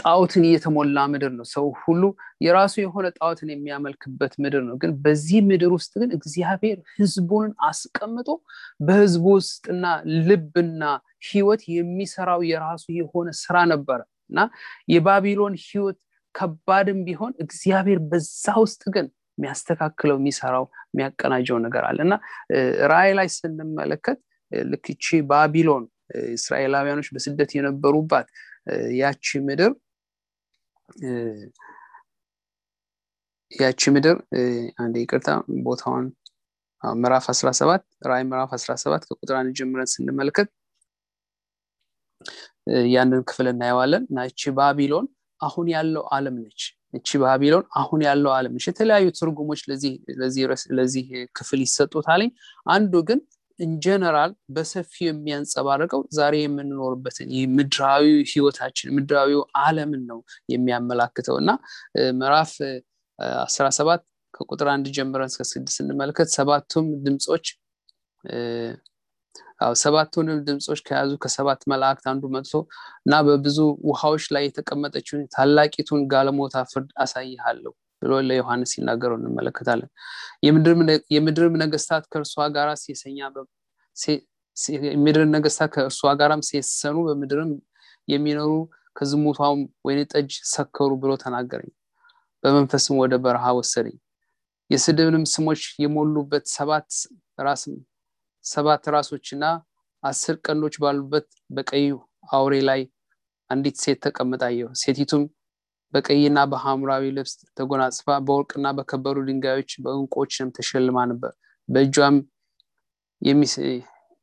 ጣዖትን 0.00 0.44
የተሞላ 0.46 0.98
ምድር 1.12 1.32
ነው። 1.36 1.46
ሰው 1.52 1.66
ሁሉ 1.80 2.02
የራሱ 2.44 2.74
የሆነ 2.82 3.06
ጣዖትን 3.18 3.48
የሚያመልክበት 3.52 4.32
ምድር 4.42 4.62
ነው። 4.68 4.76
ግን 4.82 4.90
በዚህ 5.04 5.40
ምድር 5.48 5.70
ውስጥ 5.76 5.92
ግን 6.02 6.10
እግዚአብሔር 6.18 6.78
ህዝቡን 6.92 7.50
አስቀምጦ 7.68 8.28
በህዝቡ 8.80 9.24
ውስጥና 9.38 9.84
ልብና 10.28 10.82
ህይወት 11.28 11.62
የሚሰራው 11.76 12.42
የራሱ 12.50 12.84
የሆነ 12.98 13.28
ስራ 13.42 13.56
ነበረ 13.72 14.00
እና 14.30 14.40
የባቢሎን 14.92 15.56
ህይወት 15.66 15.98
ከባድም 16.34 16.98
ቢሆን 17.04 17.32
እግዚአብሔር 17.44 17.98
በዛ 18.10 18.54
ውስጥ 18.64 18.82
ግን 18.94 19.06
የሚያስተካክለው 19.38 20.16
የሚሰራው 20.20 20.64
የሚያቀናጀው 20.92 21.58
ነገር 21.64 21.84
አለ 21.88 21.98
እና 22.06 22.14
ራእይ 22.92 23.12
ላይ 23.18 23.28
ስንመለከት 23.34 24.18
ልክቺ 24.70 25.06
ባቢሎን 25.30 25.84
እስራኤላውያኖች 26.34 27.08
በስደት 27.14 27.50
የነበሩባት 27.56 28.26
ያቺ 29.00 29.26
ምድር 29.46 29.72
ያቺ 33.52 33.82
ምድር 33.94 34.16
አንድ 34.78 34.94
ይቅርታ 35.02 35.28
ቦታውን 35.66 36.06
ምዕራፍ 36.82 37.24
17 37.32 37.82
ራይ 38.10 38.22
ምዕራፍ 38.30 38.50
17 38.56 39.04
ከቁጥር 39.04 39.36
አንድ 39.38 39.52
ጀምረን 39.58 39.90
ስንመለከት 39.92 40.48
ያንን 42.92 43.20
ክፍል 43.28 43.46
እናየዋለን። 43.52 44.02
እና 44.10 44.24
እቺ 44.30 44.52
ባቢሎን 44.58 45.06
አሁን 45.40 45.66
ያለው 45.74 46.04
አለም 46.16 46.36
ነች። 46.42 46.60
እቺ 46.94 47.18
ባቢሎን 47.22 47.64
አሁን 47.80 48.00
ያለው 48.08 48.30
አለም 48.36 48.52
ነች። 48.56 48.66
የተለያዩ 48.70 49.06
ትርጉሞች 49.18 49.60
ለዚህ 50.78 51.06
ክፍል 51.38 51.60
ይሰጡታለኝ 51.66 52.30
አንዱ 52.66 52.94
ግን 53.08 53.20
ኢንጀነራል 53.58 54.32
በሰፊው 54.54 55.06
የሚያንጸባርቀው 55.06 56.02
ዛሬ 56.16 56.34
የምንኖርበትን 56.42 57.28
ይህ 57.36 57.44
ምድራዊ 57.56 58.04
ህይወታችን 58.32 58.92
ምድራዊ 58.96 59.30
አለምን 59.62 60.02
ነው 60.10 60.18
የሚያመላክተው። 60.52 61.38
እና 61.42 61.50
ምዕራፍ 62.18 62.52
17 63.48 64.04
ከቁጥር 64.34 64.68
አንድ 64.72 64.86
ጀምረን 64.96 65.30
እስከ 65.32 65.42
ስድስት 65.50 65.76
ስንመለከት 65.78 66.28
ሰባቱም 66.36 66.88
ድምፆች 67.04 67.46
ሰባቱንም 69.80 70.38
ድምፆች 70.46 70.80
ከያዙ 70.86 71.12
ከሰባት 71.22 71.60
መላእክት 71.72 72.06
አንዱ 72.10 72.24
መጥቶ 72.34 72.52
እና 73.06 73.14
በብዙ 73.26 73.58
ውሃዎች 73.90 74.24
ላይ 74.34 74.44
የተቀመጠችውን 74.46 75.22
ታላቂቱን 75.34 76.02
ጋለሞታ 76.12 76.64
ፍርድ 76.72 76.90
አሳይሃለሁ 77.04 77.72
ብሎ 78.06 78.14
ለዮሐንስ 78.28 78.72
ሲናገረው 78.74 79.16
እንመለከታለን። 79.20 79.90
የምድርም 81.16 81.54
ነገስታት 81.62 82.04
ከእርሷ 82.12 82.34
ጋር 82.56 82.68
ሴሰኛ 82.84 83.18
የምድር 84.88 85.22
ነገስታት 85.32 85.70
ከእርሷ 85.74 86.12
ጋራም 86.20 86.42
ሴሰኑ 86.48 86.96
በምድርም 87.06 87.50
የሚኖሩ 88.08 88.52
ከዝሙቷም 88.96 89.58
ወይን 89.86 90.00
ጠጅ 90.12 90.30
ሰከሩ 90.52 90.90
ብሎ 91.02 91.12
ተናገረኝ። 91.22 91.72
በመንፈስም 92.44 92.96
ወደ 93.02 93.14
በረሃ 93.24 93.46
ወሰደኝ። 93.58 93.96
የስድብንም 94.70 95.24
ስሞች 95.32 95.62
የሞሉበት 95.82 96.44
ሰባት 96.54 96.88
ራስ 97.38 97.62
ሰባት 98.44 98.84
ራሶችና 98.94 99.44
አስር 100.02 100.36
ቀንዶች 100.46 100.74
ባሉበት 100.82 101.26
በቀይ 101.56 101.84
አውሬ 102.32 102.54
ላይ 102.68 102.80
አንዲት 103.50 103.76
ሴት 103.82 103.98
ተቀምጣየው 104.04 104.68
ሴቲቱም 104.82 105.22
በቀይና 105.96 106.38
በሐምራዊ 106.50 107.04
ልብስ 107.16 107.32
ተጎናጽፋ 107.58 108.16
በወርቅና 108.26 108.66
በከበሩ 108.78 109.16
ድንጋዮች 109.28 109.70
በእንቆችንም 109.84 110.54
ተሸልማ 110.56 111.04
ነበር። 111.10 111.32
በእጇም 111.68 112.16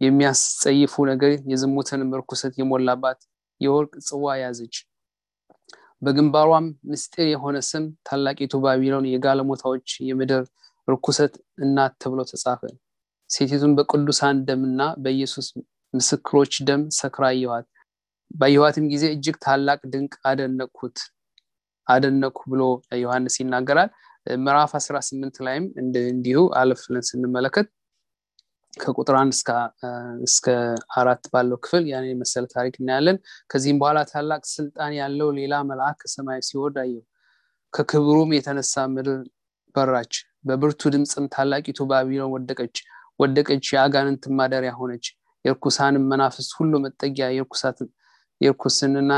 የሚያስጸይፉ 0.01 0.93
ነገር 1.11 1.31
የዝሙትን 1.51 2.01
ርኩሰት 2.19 2.53
የሞላባት 2.59 3.19
የወርቅ 3.61 3.93
ጽዋ 4.07 4.33
ያዘች። 4.41 4.75
በግንባሯም 6.01 6.65
ምስጢር 6.89 7.27
የሆነ 7.31 7.57
ስም 7.67 7.83
ታላቂቱ 8.07 8.53
ባቢሎን 8.63 9.05
የጋለሞታዎች 9.11 9.89
የምድር 10.09 10.43
ርኩሰት 10.87 11.33
እናት 11.65 11.93
ተብሎ 12.03 12.21
ተጻፈ። 12.31 12.61
ሴቲቱን 13.29 13.73
በቅዱሳን 13.77 14.41
ደምና 14.49 14.81
በኢየሱስ 15.03 15.47
ምስክሮች 15.93 16.53
ደም 16.67 16.81
ሰክራ 16.99 17.23
አየኋት። 17.31 17.67
ባየኋትም 18.31 18.85
ጊዜ 18.93 19.03
እጅግ 19.15 19.35
ታላቅ 19.45 19.79
ድንቅ 19.93 20.13
አደነቅኩት 20.29 20.97
አደነኩ 21.87 22.37
ብሎ 22.51 22.61
ዮሐንስ 23.01 23.35
ይናገራል። 23.41 23.89
ምዕራፍ 24.41 24.71
18 24.77 25.39
ላይም 25.45 25.65
እንዲሁ 26.09 26.41
አለፍለን 26.59 27.05
ስንመለከት 27.09 27.67
ከቁጥር 28.73 29.15
አንድ 29.19 29.33
እስከ 30.27 30.45
አራት 30.97 31.23
ባለው 31.33 31.57
ክፍል 31.63 31.83
ያን 31.91 32.05
የመሰለ 32.09 32.45
ታሪክ 32.53 32.75
እናያለን። 32.79 33.17
ከዚህም 33.51 33.79
በኋላ 33.81 33.99
ታላቅ 34.11 34.41
ስልጣን 34.53 34.93
ያለው 34.99 35.29
ሌላ 35.39 35.53
መልአክ 35.69 35.97
ከሰማይ 36.03 36.39
ሲወርድ 36.47 36.77
አየው 36.83 37.03
ከክብሩም 37.73 38.31
የተነሳ 38.37 38.85
ምድር 38.95 39.19
በራች። 39.75 40.15
በብርቱ 40.47 40.81
ድምፅም 40.93 41.25
ታላቂቱ 41.35 41.79
ባቢሎን 41.91 42.31
ወደቀች 42.35 42.77
ወደቀች 43.19 43.65
የአጋንንት 43.73 44.23
ማደሪያ 44.37 44.73
ሆነች። 44.79 45.05
የርኩሳንም 45.45 46.03
መናፍስት 46.11 46.51
ሁሉ 46.59 46.73
መጠጊያ 46.83 47.25
የርኩስንና 48.41 49.11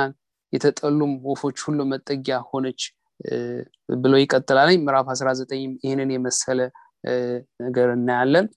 የተጠሉም 0.56 1.14
ወፎች 1.28 1.58
ሁሉ 1.66 1.80
መጠጊያ 1.92 2.38
ሆነች 2.50 2.82
ብሎ 3.98 4.14
ይቀጥላል። 4.22 4.70
ምዕራፍ 4.84 5.08
19 5.14 5.54
ይህንን 5.84 6.10
የመሰለ 6.16 6.60
ነገር 7.62 7.88
እናያለን። 7.96 8.48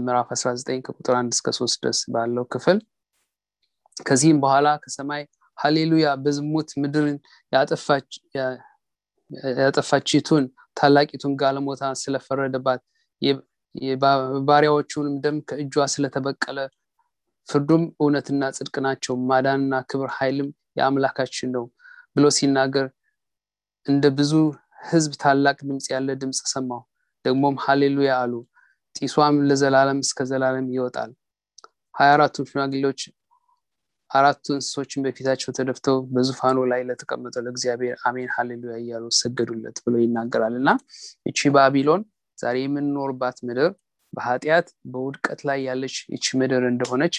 ምዕራፍ 0.00 0.28
19 0.34 0.84
ከቁጥር 0.86 1.14
1 1.16 1.34
እስከ 1.36 1.48
3 1.58 1.80
ድረስ 1.82 2.00
ባለው 2.14 2.44
ክፍል። 2.54 2.78
ከዚህም 4.06 4.38
በኋላ 4.44 4.68
ከሰማይ 4.82 5.22
ሀሌሉያ 5.58 6.06
በዝሙት 6.22 6.70
ምድርን 6.82 7.16
ያጠፋችቱን 9.58 10.44
ታላቂቱን 10.76 11.32
ጋለሞታ 11.42 11.82
ስለፈረደባት 12.00 12.80
ባሪያዎቹንም 14.48 15.14
ደም 15.24 15.36
ከእጇ 15.48 15.74
ስለተበቀለ 15.94 16.58
ፍርዱም 17.48 17.82
እውነትና 18.00 18.42
ጽድቅ 18.56 18.76
ናቸው። 18.86 19.14
ማዳንና 19.30 19.74
ክብር 19.90 20.10
ኃይልም 20.16 20.48
የአምላካችን 20.76 21.50
ነው 21.56 21.64
ብሎ 22.16 22.26
ሲናገር 22.36 22.86
እንደ 23.86 24.04
ብዙ 24.18 24.32
ህዝብ 24.86 25.12
ታላቅ 25.22 25.56
ድምፅ 25.62 25.86
ያለ 25.92 26.08
ድምፅ 26.20 26.40
ሰማው 26.52 26.82
ደግሞም 27.24 27.56
ሀሌሉያ 27.64 28.10
አሉ። 28.22 28.32
ጢሷም 28.96 29.36
ለዘላለም 29.48 29.98
እስከ 30.04 30.18
ዘላለም 30.30 30.66
ይወጣል። 30.74 31.10
ሀያ 31.94 32.10
አራቱ 32.16 32.44
ሽማግሌዎች 32.48 33.00
አራቱ 34.10 34.46
እንስሶችን 34.54 35.04
በፊታቸው 35.04 35.50
ተደፍተው 35.58 35.96
በዙፋኑ 36.14 36.58
ላይ 36.72 36.80
ለተቀመጠው 36.88 37.42
ለእግዚአብሔር 37.46 37.96
አሜን 38.08 38.28
ሀሌሉያ 38.34 38.74
እያሉ 38.82 39.04
ሰገዱለት 39.18 39.78
ብሎ 39.84 39.94
ይናገራል። 40.02 40.54
እና 40.60 40.68
እቺ 41.26 41.50
ባቢሎን 41.56 42.02
ዛሬ 42.38 42.56
የምንኖርባት 42.64 43.38
ምድር 43.48 43.70
በኃጢአት 44.12 44.68
በውድቀት 44.92 45.40
ላይ 45.48 45.58
ያለች 45.68 45.96
ይች 46.12 46.26
ምድር 46.40 46.64
እንደሆነች 46.70 47.16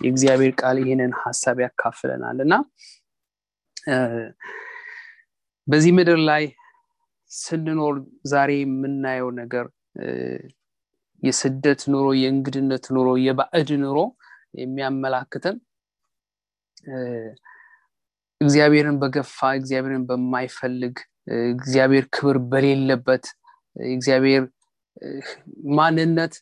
የእግዚአብሔር 0.00 0.52
ቃል 0.60 0.76
ይህንን 0.82 1.12
ሀሳብ 1.22 1.58
ያካፍለናል። 1.64 2.38
እና 2.44 2.54
በዚህ 5.66 5.92
ምድር 5.98 6.20
ላይ 6.28 6.44
ስንኖር 7.30 7.94
ዛሬ 8.32 8.50
የምናየው 8.60 9.30
ነገር 9.40 9.66
የስደት 11.22 11.80
ኑሮ 11.92 12.06
የእንግድነት 12.18 12.84
ኑሮ 12.96 13.08
የባዕድ 13.24 13.70
ኑሮ 13.82 13.98
የሚያመላክተን 14.60 15.56
እግዚአብሔርን 18.40 18.96
በገፋ 19.02 19.38
እግዚአብሔርን 19.58 20.04
በማይፈልግ 20.08 20.96
እግዚአብሔር 21.52 22.04
ክብር 22.14 22.36
በሌለበት 22.50 23.24
እግዚአብሔር 23.90 24.44
ማንነት 25.78 26.34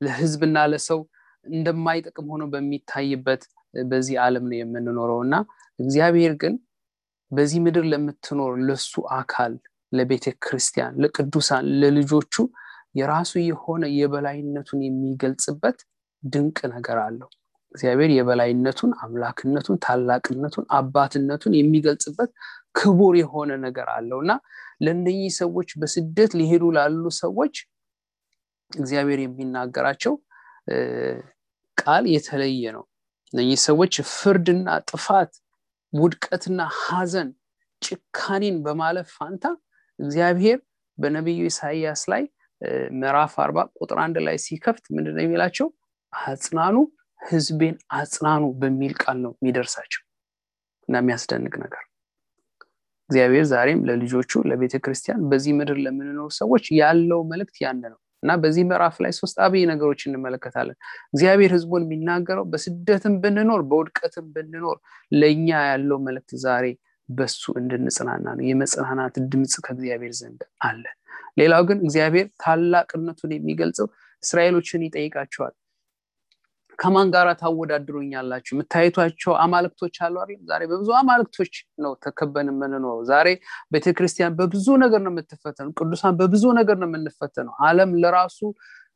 ለህዝብና 0.00 0.58
ለሰው 0.72 1.00
እንደማይጠቅም 1.46 2.26
ሆኖ 2.32 2.42
በሚታይበት 2.52 3.42
በዚህ 3.84 4.16
ዓለም 4.24 4.44
ነው 4.50 4.56
የምንኖረው። 4.58 5.20
እና 5.26 5.34
እግዚአብሔር 5.78 6.32
ግን 6.42 6.54
በዚህ 7.30 7.60
ምድር 7.66 7.84
ለምትኖር 7.92 8.52
ለሱ 8.68 8.92
አካል 9.16 9.52
ለቤተ 9.92 10.26
ክርስቲያን 10.44 10.94
ለቅዱሳን 11.02 11.64
ለልጆቹ 11.80 12.34
የራሱ 12.94 13.32
የሆነ 13.42 13.84
የበላይነቱን 13.98 14.80
የሚገልጽበት 14.86 15.78
ድንቅ 16.22 16.58
ነገር 16.74 16.98
አለው። 17.04 17.28
እግዚአብሔር 17.74 18.10
የበላይነቱን 18.12 18.90
አምላክነቱን 19.04 19.76
ታላቅነቱን 19.84 20.64
አባትነቱን 20.78 21.52
የሚገልጽበት 21.58 22.30
ክቡር 22.74 23.14
የሆነ 23.22 23.52
ነገር 23.64 23.88
አለው። 23.96 24.18
እና 24.24 24.32
ለእነኚህ 24.80 25.30
ሰዎች 25.40 25.70
በስደት 25.80 26.32
ሊሄዱ 26.40 26.64
ላሉ 26.76 27.04
ሰዎች 27.20 27.54
እግዚአብሔር 28.72 29.20
የሚናገራቸው 29.22 30.14
ቃል 31.78 32.04
የተለየ 32.14 32.64
ነው። 32.76 32.84
እነኚህ 33.32 33.58
ሰዎች 33.66 33.94
ፍርድና 34.12 34.68
ጥፋት 34.90 35.32
ውድቀትና 35.92 36.60
ሀዘን 36.80 37.28
ጭካኔን 37.82 38.56
በማለፍ 38.64 39.08
ፋንታ 39.16 39.44
እግዚአብሔር 39.98 40.58
በነቢዩ 40.98 41.40
ኢሳይያስ 41.50 42.02
ላይ 42.12 42.22
ምዕራፍ 42.96 43.32
አርባ 43.44 43.58
ቁጥር 43.78 43.98
አንድ 44.02 44.16
ላይ 44.26 44.36
ሲከፍት 44.44 44.84
ምንድነው 44.96 45.24
የሚላቸው? 45.24 45.68
አጽናኑ 46.12 46.76
ህዝቤን 47.20 47.76
አጽናኑ 47.96 48.44
በሚል 48.60 48.92
ቃል 49.02 49.18
ነው 49.24 49.32
የሚደርሳቸው። 49.38 50.02
እና 50.88 50.94
የሚያስደንቅ 51.02 51.54
ነገር። 51.64 51.82
እግዚአብሔር 53.10 53.44
ዛሬም 53.50 53.80
ለልጆቹ 53.88 54.42
ለቤተ 54.50 54.74
ክርስቲያን 54.84 55.22
በዚህ 55.30 55.52
ምድር 55.58 55.78
ለምንኖር 55.84 56.30
ሰዎች 56.38 56.64
ያለው 56.78 57.20
መልእክት 57.30 57.56
ያን 57.62 57.80
ነው 57.84 57.98
እና 58.22 58.32
በዚህ 58.42 58.64
ምዕራፍ 58.68 58.96
ላይ 59.04 59.12
ሶስት 59.18 59.36
አብይ 59.44 59.64
ነገሮች 59.70 60.00
እንመለከታለን። 60.08 60.76
እግዚአብሔር 61.14 61.52
ህዝቡን 61.56 61.84
የሚናገረው 61.86 62.44
በስደትም 62.52 63.14
ብንኖር 63.22 63.62
በውድቀትም 63.70 64.26
ብንኖር 64.34 64.76
ለእኛ 65.12 65.48
ያለው 65.70 66.00
መልእክት 66.06 66.32
ዛሬ 66.44 66.66
በሱ 67.08 67.42
እንድንጽናና 67.60 68.26
ነው። 68.36 68.44
የመጽናናት 68.50 69.16
ድምፅ 69.32 69.54
ከእግዚአብሔር 69.64 70.12
ዘንድ 70.20 70.40
አለ። 70.66 70.84
ሌላው 71.38 71.62
ግን 71.68 71.78
እግዚአብሔር 71.84 72.26
ታላቅነቱን 72.42 73.32
የሚገልጸው 73.34 73.86
እስራኤሎችን 74.22 74.84
ይጠይቃቸዋል 74.86 75.54
ከማን 76.78 77.08
ጋር 77.14 77.28
ታወዳድሩኛላችሁ? 77.40 78.52
የምታይቷቸው 78.54 79.32
አማልክቶች 79.42 79.96
አሉ 80.04 80.14
አይደል? 80.22 80.40
ዛሬ 80.50 80.62
በብዙ 80.70 80.88
አማልክቶች 81.00 81.52
ነው 81.78 81.92
ተከበን 82.04 82.48
የምንኖረው። 82.52 83.00
ዛሬ 83.10 83.28
ቤተክርስቲያን 83.74 84.36
በብዙ 84.38 84.66
ነገር 84.84 85.00
ነው 85.06 85.12
የምትፈተነው። 85.14 85.72
ቅዱሳን 85.80 86.16
በብዙ 86.20 86.44
ነገር 86.60 86.78
ነው 86.82 86.88
የምንፈተነው። 86.90 87.54
አለም 87.68 87.92
ለራሱ 88.02 88.38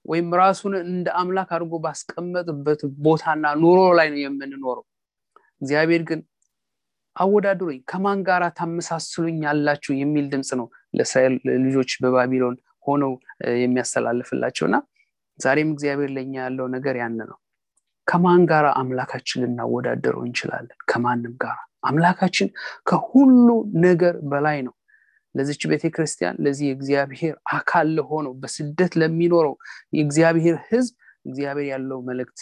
ወይም 0.06 0.28
ራሱን 0.40 0.74
እንደ 0.84 1.06
አምላክ 1.20 1.50
አድርጎ 1.56 1.74
ባስቀመጥበት 1.84 2.80
ቦታና 3.04 3.46
ኑሮ 3.62 3.80
ላይ 3.98 4.08
ነው 4.12 4.20
የምንኖረው። 4.22 4.84
እግዚአብሔር 5.62 6.02
ግን 6.10 6.20
አወዳድሩኝ 7.16 7.78
ከማን 7.90 8.20
ጋር 8.26 8.42
ታመሳስሉኝ 8.58 9.38
ያላችሁ 9.46 9.92
የሚል 10.00 10.26
ድምፅ 10.32 10.50
ነው 10.60 10.66
ለእስራኤል 10.96 11.34
ልጆች 11.64 11.92
በባቢሎን 12.02 12.56
ሆነው 12.86 13.12
የሚያስተላልፍላቸው። 13.62 14.66
እና 14.68 14.76
ዛሬም 15.38 15.72
እግዚአብሔር 15.74 16.10
ለእኛ 16.16 16.34
ያለው 16.44 16.66
ነገር 16.74 16.96
ያን 17.00 17.16
ነው 17.22 17.38
ከማን 18.06 18.42
ጋር 18.50 18.64
አምላካችን 18.80 19.42
ልናወዳደረው 19.44 20.22
እንችላለን? 20.26 20.76
ከማንም 20.90 21.34
ጋር። 21.44 21.56
አምላካችን 21.84 22.48
ከሁሉ 22.88 23.48
ነገር 23.84 24.14
በላይ 24.30 24.58
ነው። 24.66 24.74
ለዚች 25.34 25.62
ቤተ 25.70 25.84
ክርስቲያን 25.94 26.36
ለዚህ 26.44 26.66
የእግዚአብሔር 26.68 27.34
አካል 27.52 27.86
ለሆነው 27.96 28.32
በስደት 28.42 28.92
ለሚኖረው 29.00 29.54
የእግዚአብሔር 29.96 30.56
ህዝብ 30.68 30.94
እግዚአብሔር 31.26 31.66
ያለው 31.72 31.98
መልእክት 32.08 32.38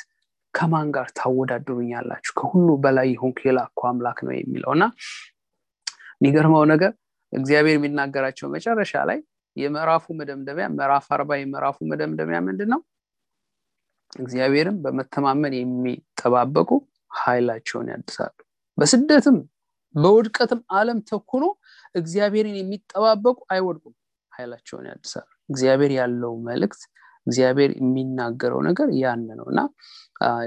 ከማን 0.55 0.89
ጋር 0.97 1.07
ታወዳድሩኛላችሁ? 1.19 2.33
ከሁሉ 2.41 2.69
በላይ 2.85 3.09
የሆንኩ 3.15 3.39
የላኩ 3.49 3.81
አምላክ 3.91 4.19
ነው 4.27 4.35
የሚለው 4.37 4.73
እና 4.77 4.85
የሚገርመው 6.21 6.65
ነገር 6.73 6.93
እግዚአብሔር 7.33 7.77
የሚናገራቸው 7.77 8.47
መጨረሻ 8.55 8.93
ላይ 9.11 9.19
የምዕራፉ 9.57 10.05
መደምደሚያ 10.21 10.67
ምዕራፍ 10.75 11.07
አርባ 11.17 11.31
የምዕራፉ 11.41 11.79
መደምደሚያ 11.91 12.39
ምንድን 12.47 12.69
ነው 12.75 12.81
እግዚአብሔርም 14.17 14.77
በመተማመን 14.85 15.55
የሚጠባበቁ 15.59 16.71
ኃይላቸውን 17.19 17.89
ያድሳሉ። 17.93 18.35
በስደትም 18.79 19.37
በውድቀትም 19.95 20.61
አለም 20.79 20.99
ተኩኖ 21.11 21.45
እግዚአብሔርን 21.95 22.57
የሚጠባበቁ 22.61 23.39
አይወድቁም 23.53 23.95
ኃይላቸውን 24.33 24.87
ያድሳሉ። 24.91 25.29
እግዚአብሔር 25.49 25.93
ያለው 25.99 26.33
መልእክት 26.47 26.83
እግዚአብሔር 27.27 27.71
የሚናገረው 27.79 28.61
ነገር 28.69 28.89
ያን 28.99 29.23
ነው 29.39 29.47
እና 29.53 29.61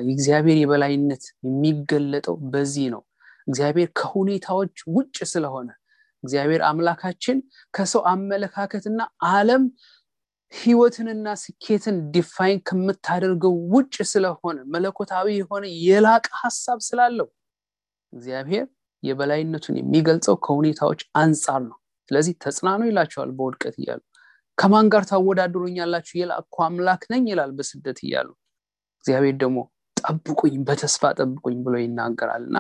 የእግዚአብሔር 0.01 0.57
የበላይነት 0.59 1.23
የሚገለጠው 1.45 2.35
በዚህ 2.51 2.87
ነው። 2.93 3.01
እግዚአብሔር 3.47 3.89
ከሁኔታዎች 3.99 4.77
ውጭ 4.95 5.17
ስለሆነ 5.31 5.69
እግዚአብሔር 6.23 6.61
አምላካችን 6.69 7.37
ከሰው 7.73 8.01
አመለካከትና 8.11 9.01
አለም 9.31 9.63
ህይወትንና 10.53 11.27
ስኬትን 11.41 11.95
define 12.13 12.59
ከምታደርገው 12.67 13.53
ውጭ 13.73 13.95
ስለሆነ 14.11 14.57
መለኮታዊ 14.73 15.27
የሆነ 15.37 15.65
የላቀ 15.85 16.27
ሀሳብ 16.41 16.79
ስላለው 16.87 17.27
እግዚአብሔር 18.13 18.65
የበላይነቱን 19.03 19.75
የሚገልጸው 19.79 20.35
ከሁኔታዎች 20.45 21.01
አንጻር 21.21 21.61
ነው። 21.67 21.77
ስለዚህ 22.11 22.33
ተጽናኑ 22.43 22.81
ይላቸዋል 22.89 23.31
በውድቀት 23.37 23.75
እያሉ። 23.81 24.01
ከማን 24.57 24.87
ጋር 24.93 25.03
ታወዳድሩኛላችሁ? 25.09 26.13
የላቅኩ 26.19 26.55
አምላክ 26.67 27.01
ነኝ 27.11 27.25
ይላል 27.31 27.51
በስደት 27.57 27.99
እያሉ። 28.05 28.29
እግዚአብሔር 28.99 29.35
ደግሞ 29.43 29.57
ጠብቁኝ 29.97 30.55
በተስፋ 30.67 31.11
ጠብቁኝ 31.19 31.57
ብሎ 31.65 31.75
ይናገራል። 31.83 32.43
እና 32.49 32.57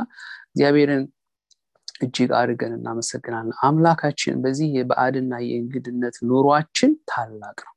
እግዚአብሔርን 0.49 1.03
እጅግ 2.01 2.31
አድርገን 2.39 2.73
እናመሰግናለን። 2.77 3.57
አምላካችን 3.67 4.41
በዚህ 4.43 4.67
የበአድና 4.77 5.33
የእንግድነት 5.45 6.15
ኑሯችን 6.29 6.91
ታላቅ 7.11 7.57
ነው 7.65 7.73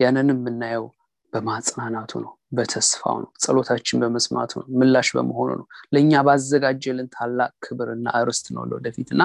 ያንንም 0.00 0.40
የምናየው 0.40 0.86
በማጽናናቱ 1.32 2.12
ነው 2.24 2.32
በተስፋው 2.56 3.16
ነው 3.22 3.30
ጸሎታችን 3.44 4.00
በመስማቱ 4.02 4.52
ነው 4.60 4.66
ምላሽ 4.78 5.08
በመሆኑ 5.16 5.50
ነው። 5.60 5.66
ለእኛ 5.92 6.22
ባዘጋጀልን 6.26 7.08
ታላቅ 7.16 7.50
ክብርና 7.64 8.08
እርስት 8.20 8.46
ነው 8.56 8.64
ለወደፊት 8.70 9.08
እና 9.14 9.22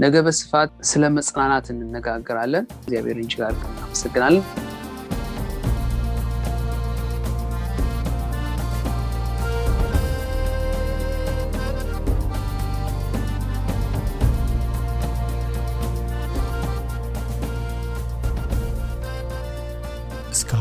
ነገ 0.00 0.24
በስፋት 0.26 0.72
ስለ 0.90 1.12
መጽናናት 1.16 1.68
እንነጋገራለን። 1.74 2.66
እግዚአብሔር 2.78 3.18
እጅግ 3.22 3.42
አድርገን 3.48 3.74
እናመሰግናለን 3.74 4.44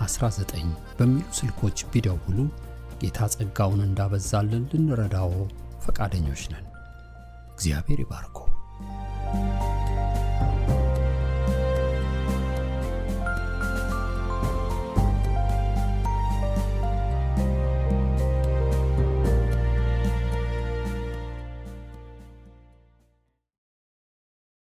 4919 0.00 0.66
በሚሉ 0.98 1.26
ስልኮች 1.38 1.78
ቢደውሉ 1.92 2.38
ጌታ 3.02 3.28
ጸጋውን 3.34 3.82
እንዳበዛልን 3.86 4.64
ልንረዳዎ 4.72 5.32
ፈቃደኞች 5.84 6.44
ነን። 6.52 6.64
እግዚአብሔር 7.54 8.00
ይባርኮ። 8.04 8.38